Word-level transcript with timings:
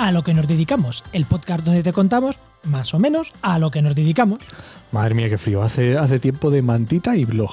a 0.00 0.12
lo 0.12 0.24
que 0.24 0.32
nos 0.32 0.48
dedicamos, 0.48 1.04
el 1.12 1.26
podcast 1.26 1.62
donde 1.62 1.82
te 1.82 1.92
contamos, 1.92 2.36
más 2.64 2.94
o 2.94 2.98
menos, 2.98 3.32
a 3.42 3.58
lo 3.58 3.70
que 3.70 3.82
nos 3.82 3.94
dedicamos. 3.94 4.38
Madre 4.92 5.14
mía, 5.14 5.28
qué 5.28 5.36
frío. 5.36 5.62
Hace, 5.62 5.98
hace 5.98 6.18
tiempo 6.18 6.50
de 6.50 6.62
mantita 6.62 7.16
y 7.16 7.26
blog. 7.26 7.50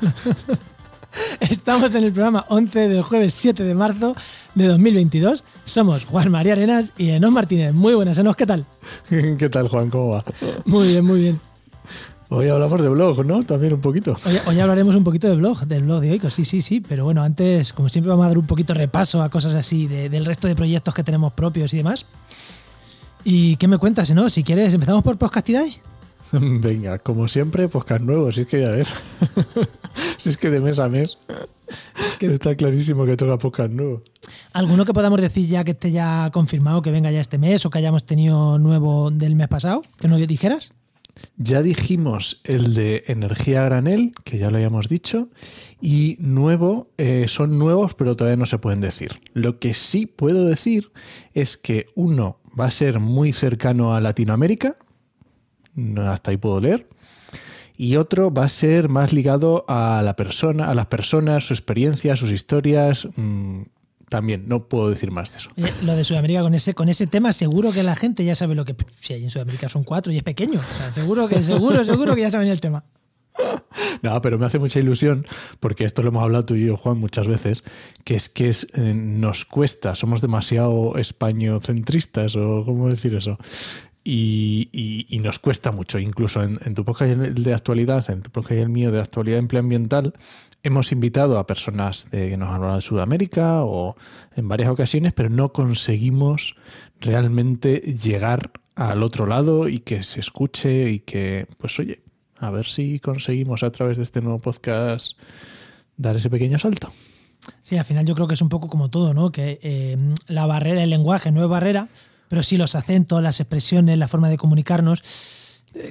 Estamos 1.40 1.94
en 1.94 2.02
el 2.02 2.12
programa 2.12 2.46
11 2.48 2.88
del 2.88 3.02
jueves 3.02 3.34
7 3.34 3.62
de 3.62 3.74
marzo 3.76 4.16
de 4.56 4.66
2022. 4.66 5.44
Somos 5.64 6.04
Juan 6.04 6.32
María 6.32 6.54
Arenas 6.54 6.94
y 6.98 7.10
Enos 7.10 7.30
Martínez. 7.30 7.72
Muy 7.72 7.94
buenas, 7.94 8.18
Enos, 8.18 8.34
¿qué 8.34 8.46
tal? 8.46 8.66
¿Qué 9.08 9.48
tal, 9.48 9.68
Juan? 9.68 9.88
¿Cómo 9.88 10.08
va? 10.08 10.24
Muy 10.64 10.88
bien, 10.88 11.04
muy 11.04 11.20
bien. 11.20 11.40
Hoy 12.34 12.48
hablamos 12.48 12.80
de 12.80 12.88
blog, 12.88 13.26
¿no? 13.26 13.42
También 13.42 13.74
un 13.74 13.82
poquito. 13.82 14.16
Hoy, 14.46 14.58
hablaremos 14.58 14.94
un 14.94 15.04
poquito 15.04 15.28
de 15.28 15.36
blog, 15.36 15.66
del 15.66 15.82
blog 15.82 16.00
de 16.00 16.12
Oico, 16.12 16.30
sí, 16.30 16.46
sí, 16.46 16.62
sí. 16.62 16.80
Pero 16.80 17.04
bueno, 17.04 17.22
antes, 17.22 17.74
como 17.74 17.90
siempre, 17.90 18.08
vamos 18.08 18.24
a 18.24 18.28
dar 18.28 18.38
un 18.38 18.46
poquito 18.46 18.72
de 18.72 18.80
repaso 18.80 19.22
a 19.22 19.28
cosas 19.28 19.54
así 19.54 19.86
del 19.86 20.24
resto 20.24 20.48
de 20.48 20.56
proyectos 20.56 20.94
que 20.94 21.04
tenemos 21.04 21.34
propios 21.34 21.74
y 21.74 21.76
demás. 21.76 22.06
¿Y 23.22 23.56
qué 23.56 23.68
me 23.68 23.76
cuentas, 23.76 24.10
no? 24.12 24.30
Si 24.30 24.44
quieres, 24.44 24.72
empezamos 24.72 25.02
por 25.02 25.18
Podcastidad. 25.18 25.66
Venga, 26.32 26.98
como 26.98 27.28
siempre, 27.28 27.68
podcast 27.68 28.02
nuevo, 28.02 28.32
si 28.32 28.40
es 28.40 28.46
que 28.46 28.64
a 28.64 28.70
ver. 28.70 28.86
si 30.16 30.30
es 30.30 30.38
que 30.38 30.48
de 30.48 30.60
mes 30.60 30.78
a 30.78 30.88
mes. 30.88 31.18
Es 32.08 32.16
que 32.16 32.32
está 32.32 32.54
clarísimo 32.54 33.04
que 33.04 33.14
toca 33.14 33.36
podcast 33.36 33.70
nuevo. 33.70 34.02
¿Alguno 34.54 34.86
que 34.86 34.94
podamos 34.94 35.20
decir 35.20 35.46
ya 35.46 35.64
que 35.64 35.72
esté 35.72 35.92
ya 35.92 36.30
confirmado 36.32 36.80
que 36.80 36.90
venga 36.90 37.10
ya 37.10 37.20
este 37.20 37.36
mes 37.36 37.66
o 37.66 37.70
que 37.70 37.76
hayamos 37.76 38.04
tenido 38.04 38.58
nuevo 38.58 39.10
del 39.10 39.36
mes 39.36 39.48
pasado? 39.48 39.82
¿Que 40.00 40.08
no 40.08 40.16
dijeras? 40.16 40.72
Ya 41.36 41.62
dijimos 41.62 42.40
el 42.44 42.74
de 42.74 43.04
energía 43.06 43.64
granel, 43.64 44.14
que 44.24 44.38
ya 44.38 44.50
lo 44.50 44.56
habíamos 44.56 44.88
dicho, 44.88 45.28
y 45.80 46.16
nuevo, 46.20 46.90
eh, 46.98 47.26
son 47.28 47.58
nuevos, 47.58 47.94
pero 47.94 48.16
todavía 48.16 48.36
no 48.36 48.46
se 48.46 48.58
pueden 48.58 48.80
decir. 48.80 49.12
Lo 49.32 49.58
que 49.58 49.74
sí 49.74 50.06
puedo 50.06 50.46
decir 50.46 50.92
es 51.34 51.56
que 51.56 51.86
uno 51.94 52.38
va 52.58 52.66
a 52.66 52.70
ser 52.70 53.00
muy 53.00 53.32
cercano 53.32 53.94
a 53.94 54.00
Latinoamérica, 54.00 54.76
hasta 55.96 56.30
ahí 56.30 56.36
puedo 56.36 56.60
leer, 56.60 56.86
y 57.76 57.96
otro 57.96 58.32
va 58.32 58.44
a 58.44 58.48
ser 58.48 58.88
más 58.88 59.12
ligado 59.12 59.64
a 59.68 60.02
la 60.04 60.14
persona, 60.14 60.70
a 60.70 60.74
las 60.74 60.86
personas, 60.86 61.46
su 61.46 61.54
experiencia, 61.54 62.16
sus 62.16 62.30
historias. 62.30 63.08
Mm, 63.16 63.62
también, 64.12 64.44
no 64.46 64.68
puedo 64.68 64.90
decir 64.90 65.10
más 65.10 65.32
de 65.32 65.38
eso. 65.38 65.50
lo 65.82 65.96
de 65.96 66.04
Sudamérica 66.04 66.42
con 66.42 66.52
ese, 66.52 66.74
con 66.74 66.90
ese 66.90 67.06
tema, 67.06 67.32
seguro 67.32 67.72
que 67.72 67.82
la 67.82 67.96
gente 67.96 68.26
ya 68.26 68.34
sabe 68.34 68.54
lo 68.54 68.66
que. 68.66 68.76
Si 69.00 69.14
hay 69.14 69.24
en 69.24 69.30
Sudamérica 69.30 69.70
son 69.70 69.84
cuatro 69.84 70.12
y 70.12 70.18
es 70.18 70.22
pequeño. 70.22 70.60
seguro 70.92 71.28
que, 71.28 71.42
seguro, 71.42 71.82
seguro 71.82 72.14
que 72.14 72.20
ya 72.20 72.30
saben 72.30 72.48
el 72.48 72.60
tema. 72.60 72.84
No, 74.02 74.20
pero 74.20 74.38
me 74.38 74.44
hace 74.44 74.58
mucha 74.58 74.78
ilusión, 74.78 75.24
porque 75.60 75.84
esto 75.84 76.02
lo 76.02 76.08
hemos 76.08 76.22
hablado 76.22 76.44
tú 76.44 76.54
y 76.54 76.66
yo, 76.66 76.76
Juan, 76.76 76.98
muchas 76.98 77.26
veces, 77.26 77.62
que 78.04 78.16
es 78.16 78.28
que 78.28 78.48
es, 78.48 78.66
eh, 78.74 78.92
nos 78.94 79.44
cuesta, 79.46 79.94
somos 79.94 80.20
demasiado 80.20 80.98
españocentristas, 80.98 82.36
o 82.36 82.64
cómo 82.66 82.90
decir 82.90 83.14
eso. 83.14 83.38
Y, 84.04 85.18
nos 85.22 85.38
cuesta 85.38 85.70
mucho, 85.70 85.98
incluso 85.98 86.42
en, 86.42 86.74
tu 86.74 86.84
podcast 86.84 87.12
de 87.14 87.54
actualidad, 87.54 88.10
en 88.10 88.22
tu 88.22 88.30
podcast 88.30 88.58
y 88.58 88.62
el 88.62 88.68
mío 88.68 88.90
de 88.90 89.00
actualidad 89.00 89.38
ambiental, 89.38 90.14
Hemos 90.64 90.92
invitado 90.92 91.38
a 91.38 91.46
personas 91.46 92.10
de, 92.10 92.30
que 92.30 92.36
nos 92.36 92.48
han 92.48 92.56
hablado 92.56 92.76
de 92.76 92.82
Sudamérica 92.82 93.64
o 93.64 93.96
en 94.36 94.48
varias 94.48 94.70
ocasiones, 94.70 95.12
pero 95.12 95.28
no 95.28 95.52
conseguimos 95.52 96.56
realmente 97.00 97.78
llegar 97.78 98.52
al 98.76 99.02
otro 99.02 99.26
lado 99.26 99.68
y 99.68 99.80
que 99.80 100.02
se 100.04 100.20
escuche 100.20 100.90
y 100.90 101.00
que, 101.00 101.46
pues 101.58 101.78
oye, 101.80 102.00
a 102.38 102.50
ver 102.50 102.66
si 102.66 103.00
conseguimos 103.00 103.62
a 103.62 103.70
través 103.70 103.96
de 103.96 104.04
este 104.04 104.20
nuevo 104.20 104.38
podcast 104.38 105.18
dar 105.96 106.16
ese 106.16 106.30
pequeño 106.30 106.58
salto. 106.58 106.92
Sí, 107.62 107.76
al 107.76 107.84
final 107.84 108.06
yo 108.06 108.14
creo 108.14 108.28
que 108.28 108.34
es 108.34 108.42
un 108.42 108.48
poco 108.48 108.68
como 108.68 108.88
todo, 108.88 109.14
¿no? 109.14 109.32
Que 109.32 109.58
eh, 109.62 109.96
la 110.28 110.46
barrera, 110.46 110.82
el 110.82 110.90
lenguaje 110.90 111.32
no 111.32 111.42
es 111.42 111.48
barrera, 111.48 111.88
pero 112.28 112.42
sí 112.42 112.56
los 112.56 112.74
acentos, 112.74 113.22
las 113.22 113.40
expresiones, 113.40 113.98
la 113.98 114.08
forma 114.08 114.28
de 114.28 114.38
comunicarnos 114.38 115.02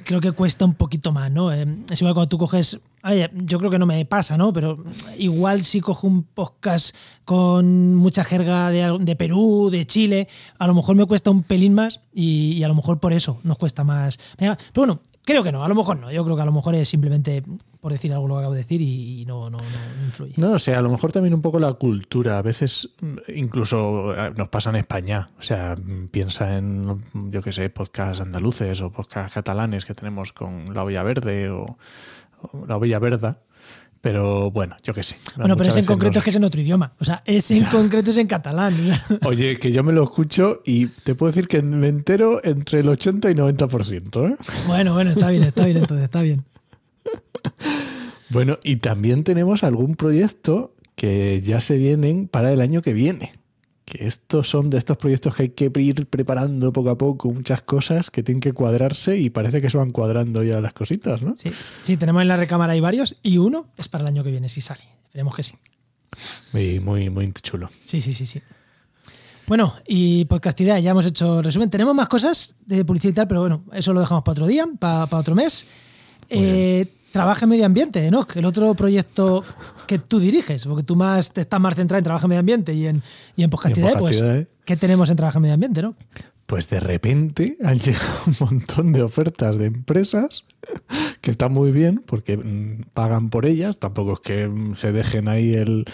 creo 0.04 0.20
que 0.20 0.32
cuesta 0.32 0.64
un 0.64 0.74
poquito 0.74 1.12
más, 1.12 1.30
¿no? 1.30 1.52
Eh, 1.52 1.66
es 1.90 2.00
igual 2.00 2.14
cuando 2.14 2.28
tú 2.28 2.38
coges, 2.38 2.80
yo 3.44 3.58
creo 3.58 3.70
que 3.70 3.78
no 3.78 3.86
me 3.86 4.04
pasa, 4.04 4.36
¿no? 4.36 4.52
Pero 4.52 4.84
igual 5.18 5.64
si 5.64 5.80
cojo 5.80 6.06
un 6.06 6.22
podcast 6.22 6.94
con 7.24 7.94
mucha 7.94 8.24
jerga 8.24 8.70
de, 8.70 9.16
Perú, 9.16 9.70
de 9.70 9.86
Chile, 9.86 10.28
a 10.58 10.66
lo 10.66 10.74
mejor 10.74 10.96
me 10.96 11.06
cuesta 11.06 11.30
un 11.30 11.42
pelín 11.42 11.74
más 11.74 12.00
y, 12.12 12.62
a 12.62 12.68
lo 12.68 12.74
mejor 12.74 13.00
por 13.00 13.12
eso 13.12 13.40
nos 13.42 13.58
cuesta 13.58 13.84
más. 13.84 14.18
Pero 14.36 14.56
bueno, 14.74 15.00
creo 15.24 15.42
que 15.42 15.52
no, 15.52 15.64
a 15.64 15.68
lo 15.68 15.74
mejor 15.74 15.98
no. 15.98 16.10
Yo 16.10 16.24
creo 16.24 16.36
que 16.36 16.42
a 16.42 16.46
lo 16.46 16.52
mejor 16.52 16.74
es 16.74 16.88
simplemente 16.88 17.42
por 17.80 17.92
decir 17.92 18.12
algo 18.12 18.28
lo 18.28 18.34
que 18.34 18.40
acabo 18.40 18.54
de 18.54 18.62
decir 18.62 18.80
y, 18.80 19.24
no, 19.26 19.50
no, 19.50 19.58
influye. 20.04 20.34
No, 20.36 20.52
o 20.52 20.58
sea, 20.58 20.78
a 20.78 20.82
lo 20.82 20.90
mejor 20.90 21.10
también 21.10 21.34
un 21.34 21.42
poco 21.42 21.58
la 21.58 21.72
cultura. 21.74 22.38
A 22.38 22.42
veces 22.42 22.90
incluso 23.28 24.14
eh, 24.16 24.32
nos 24.36 24.48
pasa 24.48 24.70
en 24.70 24.76
España. 24.76 25.30
O 25.38 25.42
sea, 25.42 25.76
piensa 26.10 26.56
en, 26.56 27.02
yo 27.30 27.42
qué 27.42 27.52
sé, 27.52 27.68
podcasts 27.70 28.20
andaluces 28.20 28.80
o 28.82 28.90
podcasts 28.90 29.34
catalanes 29.34 29.84
que 29.84 29.94
tenemos 29.94 30.32
con 30.32 30.72
La 30.74 30.84
Olla 30.84 31.02
Verde 31.02 31.50
o, 31.50 31.76
La 32.66 32.76
Olla 32.76 32.98
Verda. 32.98 33.38
Pero 34.02 34.50
bueno, 34.50 34.76
yo 34.82 34.92
qué 34.92 35.04
sé. 35.04 35.16
Bueno, 35.36 35.56
pero 35.56 35.70
ese 35.70 35.78
en 35.78 35.86
concreto 35.86 36.18
es 36.18 36.24
que 36.24 36.30
es 36.30 36.36
en 36.36 36.42
otro 36.42 36.60
idioma. 36.60 36.92
O 36.98 37.04
sea, 37.04 37.22
ese 37.24 37.56
en 37.56 37.64
concreto 37.66 38.10
es 38.10 38.16
en 38.16 38.26
catalán. 38.26 38.74
Oye, 39.24 39.56
que 39.56 39.70
yo 39.70 39.84
me 39.84 39.92
lo 39.92 40.02
escucho 40.02 40.60
y 40.66 40.88
te 40.88 41.14
puedo 41.14 41.30
decir 41.30 41.46
que 41.46 41.62
me 41.62 41.86
entero 41.86 42.40
entre 42.44 42.80
el 42.80 42.88
80 42.88 43.30
y 43.30 43.34
90%. 43.34 44.32
¿eh? 44.32 44.36
Bueno, 44.66 44.94
bueno, 44.94 45.12
está 45.12 45.30
bien, 45.30 45.44
está 45.44 45.64
bien 45.64 45.76
entonces, 45.76 46.04
está 46.04 46.20
bien. 46.20 46.44
Bueno, 48.28 48.58
y 48.64 48.76
también 48.76 49.22
tenemos 49.22 49.62
algún 49.62 49.94
proyecto 49.94 50.74
que 50.96 51.40
ya 51.40 51.60
se 51.60 51.78
vienen 51.78 52.26
para 52.26 52.52
el 52.52 52.60
año 52.60 52.82
que 52.82 52.94
viene. 52.94 53.32
Que 53.92 54.06
estos 54.06 54.48
son 54.48 54.70
de 54.70 54.78
estos 54.78 54.96
proyectos 54.96 55.36
que 55.36 55.42
hay 55.42 55.48
que 55.50 55.70
ir 55.78 56.06
preparando 56.06 56.72
poco 56.72 56.88
a 56.88 56.96
poco, 56.96 57.30
muchas 57.30 57.60
cosas 57.60 58.10
que 58.10 58.22
tienen 58.22 58.40
que 58.40 58.54
cuadrarse 58.54 59.18
y 59.18 59.28
parece 59.28 59.60
que 59.60 59.68
se 59.68 59.76
van 59.76 59.90
cuadrando 59.90 60.42
ya 60.42 60.62
las 60.62 60.72
cositas, 60.72 61.20
¿no? 61.20 61.36
Sí, 61.36 61.52
sí 61.82 61.98
tenemos 61.98 62.22
en 62.22 62.28
la 62.28 62.38
recámara 62.38 62.72
hay 62.72 62.80
varios 62.80 63.16
y 63.22 63.36
uno 63.36 63.66
es 63.76 63.88
para 63.88 64.04
el 64.04 64.08
año 64.08 64.24
que 64.24 64.30
viene, 64.30 64.48
si 64.48 64.62
sale. 64.62 64.82
Esperemos 65.04 65.36
que 65.36 65.42
sí. 65.42 65.56
Muy, 66.54 66.80
muy, 66.80 67.10
muy 67.10 67.30
chulo. 67.34 67.70
Sí, 67.84 68.00
sí, 68.00 68.14
sí, 68.14 68.24
sí. 68.24 68.40
Bueno, 69.46 69.74
y 69.86 70.24
podcastidad, 70.24 70.78
ya 70.78 70.92
hemos 70.92 71.04
hecho 71.04 71.42
resumen. 71.42 71.68
Tenemos 71.68 71.94
más 71.94 72.08
cosas 72.08 72.56
de 72.64 72.86
publicidad 72.86 73.12
y 73.12 73.14
tal, 73.14 73.28
pero 73.28 73.40
bueno, 73.42 73.62
eso 73.74 73.92
lo 73.92 74.00
dejamos 74.00 74.24
para 74.24 74.32
otro 74.32 74.46
día, 74.46 74.66
para, 74.78 75.06
para 75.06 75.20
otro 75.20 75.34
mes. 75.34 75.66
Eh, 76.30 76.86
Trabaja 77.12 77.44
en 77.44 77.50
medio 77.50 77.66
ambiente, 77.66 78.10
¿no? 78.10 78.26
El 78.34 78.44
otro 78.44 78.74
proyecto 78.74 79.44
que 79.86 79.98
tú 79.98 80.18
diriges, 80.18 80.66
porque 80.66 80.82
tú 80.82 80.96
más 80.96 81.30
te 81.30 81.42
estás 81.42 81.60
más 81.60 81.74
centrado 81.74 81.98
en 81.98 82.04
trabajo 82.04 82.26
en 82.26 82.30
medio 82.30 82.40
ambiente 82.40 82.72
y 82.72 82.86
en, 82.86 83.02
y 83.36 83.42
en 83.42 83.50
pues, 83.50 84.22
¿qué 84.64 84.76
tenemos 84.76 85.10
en 85.10 85.16
trabajo 85.16 85.38
en 85.38 85.42
medio 85.42 85.54
ambiente, 85.54 85.82
no? 85.82 85.94
Pues 86.52 86.68
de 86.68 86.80
repente 86.80 87.56
han 87.64 87.78
llegado 87.78 88.24
un 88.26 88.36
montón 88.38 88.92
de 88.92 89.02
ofertas 89.02 89.56
de 89.56 89.64
empresas 89.64 90.44
que 91.22 91.30
están 91.30 91.50
muy 91.50 91.72
bien 91.72 92.02
porque 92.04 92.36
mm, 92.36 92.90
pagan 92.92 93.30
por 93.30 93.46
ellas, 93.46 93.78
tampoco 93.78 94.12
es 94.12 94.20
que 94.20 94.48
mm, 94.48 94.74
se 94.74 94.92
dejen 94.92 95.28
ahí 95.28 95.54
el, 95.54 95.86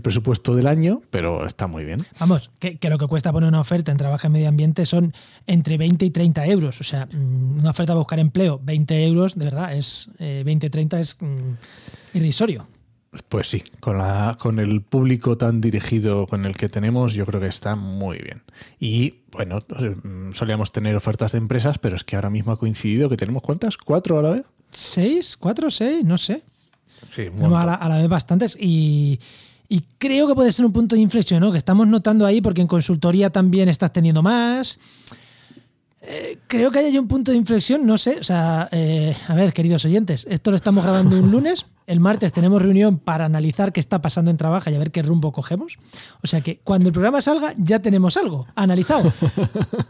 presupuesto 0.00 0.54
del 0.54 0.66
año, 0.66 1.02
pero 1.10 1.46
está 1.46 1.66
muy 1.66 1.84
bien. 1.84 1.98
Vamos, 2.18 2.50
que, 2.58 2.78
lo 2.88 2.96
que 2.96 3.06
cuesta 3.06 3.30
poner 3.30 3.50
una 3.50 3.60
oferta 3.60 3.92
en 3.92 3.98
trabajo 3.98 4.26
en 4.28 4.32
medio 4.32 4.48
ambiente 4.48 4.86
son 4.86 5.12
entre 5.46 5.76
20 5.76 6.06
y 6.06 6.10
30 6.10 6.46
euros, 6.46 6.80
o 6.80 6.84
sea, 6.84 7.04
mm, 7.04 7.60
una 7.60 7.72
oferta 7.72 7.92
a 7.92 7.96
buscar 7.96 8.18
empleo, 8.20 8.58
20 8.64 9.06
euros, 9.08 9.38
de 9.38 9.44
verdad, 9.44 9.76
es 9.76 10.08
20-30 10.18 10.96
eh, 10.96 11.00
es 11.02 11.18
irrisorio. 12.14 12.66
Pues 13.30 13.48
sí, 13.48 13.64
con, 13.80 13.96
la, 13.96 14.36
con 14.38 14.58
el 14.58 14.82
público 14.82 15.38
tan 15.38 15.62
dirigido 15.62 16.26
con 16.26 16.44
el 16.44 16.56
que 16.56 16.68
tenemos, 16.68 17.14
yo 17.14 17.24
creo 17.24 17.40
que 17.40 17.46
está 17.46 17.74
muy 17.74 18.18
bien. 18.18 18.42
Y 18.78 19.20
bueno, 19.32 19.60
solíamos 20.34 20.72
tener 20.72 20.94
ofertas 20.94 21.32
de 21.32 21.38
empresas, 21.38 21.78
pero 21.78 21.96
es 21.96 22.04
que 22.04 22.16
ahora 22.16 22.28
mismo 22.28 22.52
ha 22.52 22.58
coincidido 22.58 23.08
que 23.08 23.16
tenemos 23.16 23.42
cuántas, 23.42 23.78
cuatro 23.78 24.18
a 24.18 24.22
la 24.22 24.30
vez. 24.30 24.46
¿Seis? 24.70 25.38
¿Cuatro? 25.38 25.70
¿Seis? 25.70 26.04
No 26.04 26.18
sé. 26.18 26.42
Sí, 27.08 27.28
a 27.42 27.48
la, 27.48 27.74
a 27.74 27.88
la, 27.88 27.96
vez 27.96 28.08
bastantes. 28.08 28.56
Y, 28.60 29.18
y, 29.70 29.82
creo 29.96 30.28
que 30.28 30.34
puede 30.34 30.52
ser 30.52 30.66
un 30.66 30.72
punto 30.72 30.94
de 30.94 31.00
inflexión, 31.00 31.40
¿no? 31.40 31.50
Que 31.50 31.58
estamos 31.58 31.88
notando 31.88 32.26
ahí, 32.26 32.42
porque 32.42 32.60
en 32.60 32.66
consultoría 32.68 33.30
también 33.30 33.70
estás 33.70 33.90
teniendo 33.90 34.22
más. 34.22 34.78
Eh, 36.10 36.38
creo 36.46 36.70
que 36.70 36.78
hay 36.78 36.96
un 36.96 37.06
punto 37.06 37.32
de 37.32 37.36
inflexión, 37.36 37.84
no 37.84 37.98
sé, 37.98 38.16
o 38.18 38.24
sea, 38.24 38.66
eh, 38.72 39.14
a 39.26 39.34
ver, 39.34 39.52
queridos 39.52 39.84
oyentes, 39.84 40.26
esto 40.30 40.50
lo 40.50 40.56
estamos 40.56 40.82
grabando 40.82 41.18
un 41.18 41.30
lunes, 41.30 41.66
el 41.86 42.00
martes 42.00 42.32
tenemos 42.32 42.62
reunión 42.62 42.96
para 42.96 43.26
analizar 43.26 43.74
qué 43.74 43.80
está 43.80 44.00
pasando 44.00 44.30
en 44.30 44.38
trabajo 44.38 44.70
y 44.70 44.74
a 44.74 44.78
ver 44.78 44.90
qué 44.90 45.02
rumbo 45.02 45.32
cogemos. 45.32 45.78
O 46.22 46.26
sea 46.26 46.40
que 46.40 46.60
cuando 46.60 46.88
el 46.88 46.94
programa 46.94 47.20
salga 47.20 47.52
ya 47.58 47.80
tenemos 47.80 48.16
algo 48.16 48.46
analizado, 48.54 49.12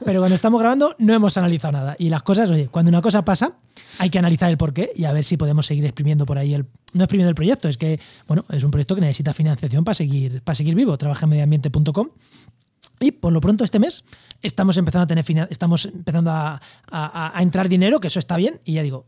pero 0.04 0.20
cuando 0.20 0.34
estamos 0.34 0.58
grabando 0.58 0.96
no 0.98 1.14
hemos 1.14 1.36
analizado 1.36 1.70
nada. 1.70 1.94
Y 2.00 2.08
las 2.08 2.24
cosas, 2.24 2.50
oye, 2.50 2.66
cuando 2.66 2.88
una 2.88 3.00
cosa 3.00 3.24
pasa, 3.24 3.52
hay 3.98 4.10
que 4.10 4.18
analizar 4.18 4.50
el 4.50 4.58
porqué 4.58 4.90
y 4.96 5.04
a 5.04 5.12
ver 5.12 5.22
si 5.22 5.36
podemos 5.36 5.66
seguir 5.66 5.84
exprimiendo 5.84 6.26
por 6.26 6.38
ahí 6.38 6.52
el... 6.52 6.66
No 6.94 7.04
exprimiendo 7.04 7.28
el 7.28 7.36
proyecto, 7.36 7.68
es 7.68 7.78
que, 7.78 8.00
bueno, 8.26 8.44
es 8.50 8.64
un 8.64 8.72
proyecto 8.72 8.96
que 8.96 9.02
necesita 9.02 9.34
financiación 9.34 9.84
para 9.84 9.94
seguir, 9.94 10.42
para 10.42 10.56
seguir 10.56 10.74
vivo. 10.74 10.98
Trabaja 10.98 11.26
en 11.26 11.30
medioambiente.com 11.30 12.08
y 13.00 13.12
por 13.12 13.32
lo 13.32 13.40
pronto 13.40 13.64
este 13.64 13.78
mes 13.78 14.04
estamos 14.42 14.76
empezando 14.76 15.04
a 15.04 15.06
tener 15.06 15.48
estamos 15.50 15.86
empezando 15.86 16.30
a, 16.30 17.32
entrar 17.40 17.68
dinero, 17.68 18.00
que 18.00 18.08
eso 18.08 18.18
está 18.18 18.36
bien, 18.36 18.60
y 18.64 18.74
ya 18.74 18.82
digo, 18.82 19.06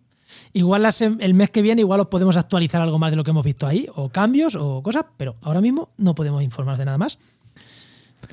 igual 0.52 0.88
el 1.20 1.34
mes 1.34 1.50
que 1.50 1.62
viene 1.62 1.82
igual 1.82 2.00
os 2.00 2.06
podemos 2.06 2.36
actualizar 2.36 2.80
algo 2.80 2.98
más 2.98 3.10
de 3.10 3.16
lo 3.16 3.24
que 3.24 3.30
hemos 3.30 3.44
visto 3.44 3.66
ahí, 3.66 3.88
o 3.94 4.08
cambios 4.08 4.56
o 4.56 4.82
cosas, 4.82 5.04
pero 5.16 5.36
ahora 5.42 5.60
mismo 5.60 5.90
no 5.96 6.14
podemos 6.14 6.42
informar 6.42 6.76
de 6.76 6.84
nada 6.84 6.98
más. 6.98 7.18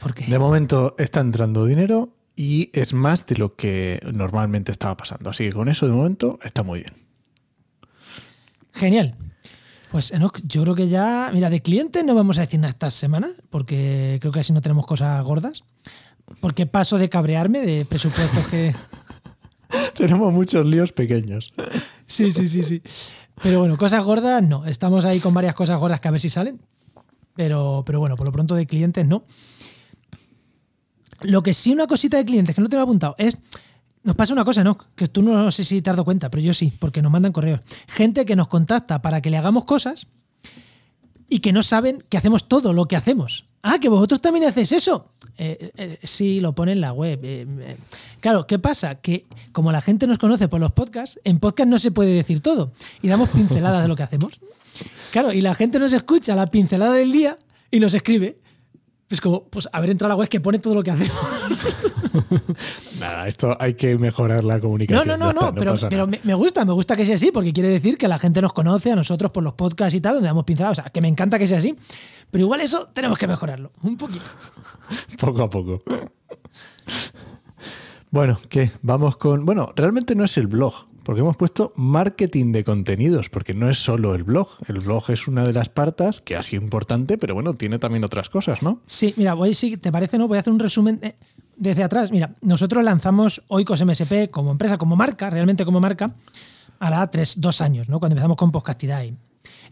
¿Por 0.02 0.14
De 0.14 0.40
momento 0.40 0.96
está 0.98 1.22
entrando 1.22 1.66
dinero 1.66 2.10
y 2.36 2.70
es 2.74 2.94
más 2.94 3.26
de 3.26 3.36
lo 3.36 3.56
que 3.56 4.00
normalmente 4.14 4.72
estaba 4.72 4.96
pasando. 4.96 5.30
Así 5.30 5.46
que 5.46 5.54
con 5.54 5.70
eso 5.70 5.88
de 5.88 5.94
momento 5.94 6.40
está 6.44 6.62
muy 6.62 6.80
bien. 6.82 6.94
Genial. 8.74 9.16
Pues 9.98 10.12
Enoch, 10.12 10.40
yo 10.44 10.62
creo 10.62 10.76
que 10.76 10.90
ya, 10.90 11.32
mira, 11.34 11.50
de 11.50 11.60
clientes 11.60 12.06
no 12.06 12.14
vamos 12.14 12.38
a 12.38 12.42
decir 12.42 12.60
nada 12.60 12.70
esta 12.70 12.92
semana, 12.92 13.32
porque 13.50 14.20
creo 14.22 14.32
que 14.32 14.42
así 14.42 14.54
no 14.54 14.62
tenemos 14.62 14.86
cosas 14.86 15.20
gordas. 15.26 15.64
Porque 16.40 16.68
paso 16.68 17.00
de 17.00 17.10
cabrearme 17.10 17.62
de 17.62 17.84
presupuestos 17.84 18.46
que... 18.46 18.76
tenemos 19.98 20.32
muchos 20.32 20.68
líos 20.68 20.92
pequeños. 20.92 21.52
sí, 22.06 22.32
sí, 22.32 22.48
sí, 22.48 22.62
sí. 22.62 22.84
Pero 23.42 23.58
bueno, 23.58 23.76
cosas 23.76 24.04
gordas 24.04 24.44
no. 24.44 24.68
Estamos 24.68 25.04
ahí 25.04 25.20
con 25.20 25.34
varias 25.34 25.56
cosas 25.56 25.80
gordas 25.80 26.00
que 26.00 26.10
a 26.10 26.12
ver 26.12 26.22
si 26.22 26.30
salen. 26.30 26.62
Pero, 27.36 27.82
pero 27.84 28.00
bueno, 28.00 28.16
por 28.16 28.28
lo 28.28 28.32
pronto 28.32 28.54
de 28.54 28.68
clientes 28.68 29.04
no. 29.04 29.24
Lo 31.22 31.42
que 31.42 31.56
sí, 31.56 31.74
una 31.74 31.88
cosita 31.88 32.18
de 32.18 32.26
clientes 32.26 32.54
que 32.54 32.62
no 32.62 32.70
te 32.70 32.76
lo 32.76 32.82
he 32.82 32.84
apuntado 32.84 33.16
es. 33.18 33.36
Nos 34.08 34.16
pasa 34.16 34.32
una 34.32 34.46
cosa, 34.46 34.64
¿no? 34.64 34.78
Que 34.96 35.10
tú 35.10 35.22
no, 35.22 35.52
sé 35.52 35.66
si 35.66 35.82
te 35.82 35.90
has 35.90 35.98
dado 35.98 36.06
cuenta, 36.06 36.32
pero 36.32 36.42
yo 36.42 36.54
sí, 36.54 36.72
porque 36.80 37.02
nos 37.02 37.12
mandan 37.12 37.34
correos. 37.34 37.60
Gente 37.90 38.26
que 38.26 38.38
nos 38.38 38.48
contacta 38.48 39.02
para 39.02 39.20
que 39.20 39.30
le 39.30 39.36
hagamos 39.36 39.66
cosas 39.66 40.08
y 41.28 41.40
que 41.40 41.52
no 41.52 41.62
saben 41.62 42.02
que 42.08 42.16
hacemos 42.16 42.48
todo 42.48 42.72
lo 42.72 42.86
que 42.88 42.96
hacemos. 42.96 43.48
Ah, 43.64 43.80
que 43.82 43.90
vosotros 43.90 44.22
también 44.22 44.46
hacéis 44.46 44.72
eso. 44.72 45.12
Eh, 45.38 45.74
eh, 45.76 46.00
sí, 46.04 46.40
lo 46.40 46.56
pone 46.56 46.72
en 46.72 46.80
la 46.80 46.94
web. 46.94 47.20
Eh, 47.22 47.76
claro, 48.22 48.48
¿qué 48.48 48.60
pasa? 48.60 48.96
Que 48.96 49.26
como 49.52 49.74
la 49.74 49.82
gente 49.82 50.08
nos 50.08 50.20
conoce 50.20 50.48
por 50.48 50.62
los 50.62 50.72
podcasts, 50.72 51.20
en 51.26 51.40
podcast 51.40 51.70
no 51.70 51.78
se 51.78 51.92
puede 51.92 52.12
decir 52.12 52.40
todo 52.40 52.72
y 53.02 53.10
damos 53.10 53.28
pinceladas 53.28 53.82
de 53.82 53.90
lo 53.90 53.98
que 53.98 54.04
hacemos. 54.04 54.40
Claro, 55.12 55.34
y 55.34 55.42
la 55.42 55.54
gente 55.54 55.80
nos 55.80 55.92
escucha 55.92 56.34
la 56.34 56.48
pincelada 56.48 56.94
del 56.94 57.12
día 57.12 57.36
y 57.72 57.82
nos 57.82 57.94
escribe. 57.94 58.40
Pues 59.08 59.22
como, 59.22 59.46
pues 59.46 59.70
haber 59.72 59.90
entrado 59.90 60.14
a 60.14 60.16
la 60.16 60.20
web 60.20 60.28
que 60.28 60.42
pone 60.42 60.60
todo 60.60 60.76
lo 60.76 60.84
que 60.84 60.92
hacemos. 60.92 61.18
Nada, 63.00 63.28
esto 63.28 63.56
hay 63.60 63.74
que 63.76 63.98
mejorar 63.98 64.44
la 64.44 64.60
comunicación. 64.60 65.08
No, 65.08 65.18
no, 65.18 65.32
no, 65.32 65.42
no, 65.42 65.56
pero, 65.56 65.76
pero 65.90 66.08
me, 66.08 66.34
gusta, 66.34 66.66
me 66.66 66.74
gusta 66.74 66.96
que 66.96 67.06
sea 67.06 67.16
así, 67.16 67.32
porque 67.32 67.54
quiere 67.54 67.70
decir 67.70 67.98
que 67.98 68.08
la 68.08 68.20
gente 68.20 68.42
nos 68.42 68.52
conoce 68.52 68.92
a 68.92 68.96
nosotros 68.96 69.32
por 69.32 69.44
los 69.44 69.54
podcasts 69.54 69.96
y 69.96 70.02
tal, 70.02 70.16
donde 70.16 70.28
damos 70.28 70.44
pinceladas. 70.44 70.80
O 70.80 70.82
sea, 70.82 70.92
que 70.92 71.00
me 71.00 71.08
encanta 71.08 71.40
que 71.40 71.48
sea 71.48 71.60
así. 71.60 71.78
Pero 72.32 72.44
igual 72.44 72.62
eso 72.62 72.90
tenemos 72.94 73.18
que 73.18 73.28
mejorarlo, 73.28 73.72
un 73.82 73.96
poquito. 73.96 74.26
poco 75.20 75.44
a 75.44 75.50
poco. 75.50 75.84
Bueno, 78.12 78.40
¿qué? 78.50 78.72
Vamos 78.82 79.16
con. 79.18 79.46
Bueno, 79.46 79.72
realmente 79.76 80.16
no 80.16 80.26
es 80.26 80.38
el 80.38 80.48
blog. 80.48 80.74
Porque 81.08 81.22
hemos 81.22 81.38
puesto 81.38 81.72
marketing 81.78 82.52
de 82.52 82.66
contenidos, 82.66 83.30
porque 83.30 83.54
no 83.54 83.70
es 83.70 83.80
solo 83.80 84.14
el 84.14 84.26
blog. 84.26 84.50
El 84.68 84.82
blog 84.82 85.10
es 85.10 85.30
una 85.30 85.46
de 85.46 85.54
las 85.54 85.70
partes 85.70 86.20
que 86.20 86.36
ha 86.36 86.44
sido 86.44 86.62
importante, 86.62 87.18
pero 87.18 87.34
bueno, 87.34 87.54
tiene 87.54 87.80
también 87.80 88.04
otras 88.04 88.30
cosas, 88.30 88.62
¿no? 88.62 88.82
Sí, 88.86 89.14
mira, 89.16 89.34
voy, 89.34 89.54
si 89.54 89.78
te 89.78 89.90
parece, 89.90 90.18
¿no? 90.18 90.28
Voy 90.28 90.36
a 90.36 90.42
hacer 90.42 90.52
un 90.52 90.60
resumen 90.60 91.00
desde 91.56 91.84
atrás. 91.84 92.12
Mira, 92.12 92.34
nosotros 92.42 92.84
lanzamos 92.84 93.42
Oikos 93.48 93.86
MSP 93.86 94.30
como 94.30 94.52
empresa, 94.52 94.78
como 94.78 94.98
marca, 94.98 95.30
realmente 95.30 95.64
como 95.64 95.80
marca, 95.80 96.14
la 96.82 97.10
tres, 97.10 97.40
dos 97.40 97.62
años, 97.62 97.88
¿no? 97.88 98.02
Cuando 98.02 98.16
empezamos 98.16 98.36
con 98.36 98.52
Postcastidad. 98.52 99.06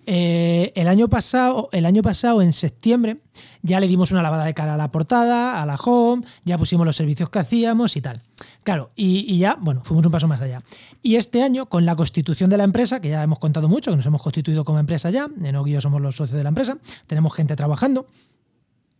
Eh, 0.07 0.71
el, 0.75 0.87
año 0.87 1.07
pasado, 1.07 1.69
el 1.71 1.85
año 1.85 2.03
pasado, 2.03 2.41
en 2.41 2.53
septiembre, 2.53 3.21
ya 3.63 3.79
le 3.79 3.87
dimos 3.87 4.11
una 4.11 4.21
lavada 4.21 4.45
de 4.45 4.53
cara 4.53 4.75
a 4.75 4.77
la 4.77 4.91
portada, 4.91 5.61
a 5.61 5.65
la 5.65 5.75
home, 5.75 6.23
ya 6.43 6.57
pusimos 6.57 6.85
los 6.85 6.95
servicios 6.95 7.29
que 7.29 7.39
hacíamos 7.39 7.95
y 7.95 8.01
tal. 8.01 8.21
Claro, 8.63 8.91
y, 8.95 9.37
ya, 9.37 9.57
bueno, 9.59 9.81
fuimos 9.83 10.05
un 10.05 10.11
paso 10.11 10.27
más 10.27 10.41
allá. 10.41 10.61
Y 11.01 11.15
este 11.15 11.41
año, 11.41 11.67
con 11.67 11.85
la 11.85 11.95
constitución 11.95 12.49
de 12.49 12.57
la 12.57 12.63
empresa, 12.63 13.01
que 13.01 13.09
ya 13.09 13.23
hemos 13.23 13.39
contado 13.39 13.67
mucho, 13.67 13.91
que 13.91 13.97
nos 13.97 14.05
hemos 14.05 14.21
constituido 14.21 14.63
como 14.63 14.79
empresa 14.79 15.09
ya, 15.09 15.27
en 15.41 15.81
somos 15.81 16.01
los 16.01 16.15
socios 16.15 16.37
de 16.37 16.43
la 16.43 16.49
empresa, 16.49 16.77
tenemos 17.07 17.33
gente 17.33 17.55
trabajando, 17.55 18.05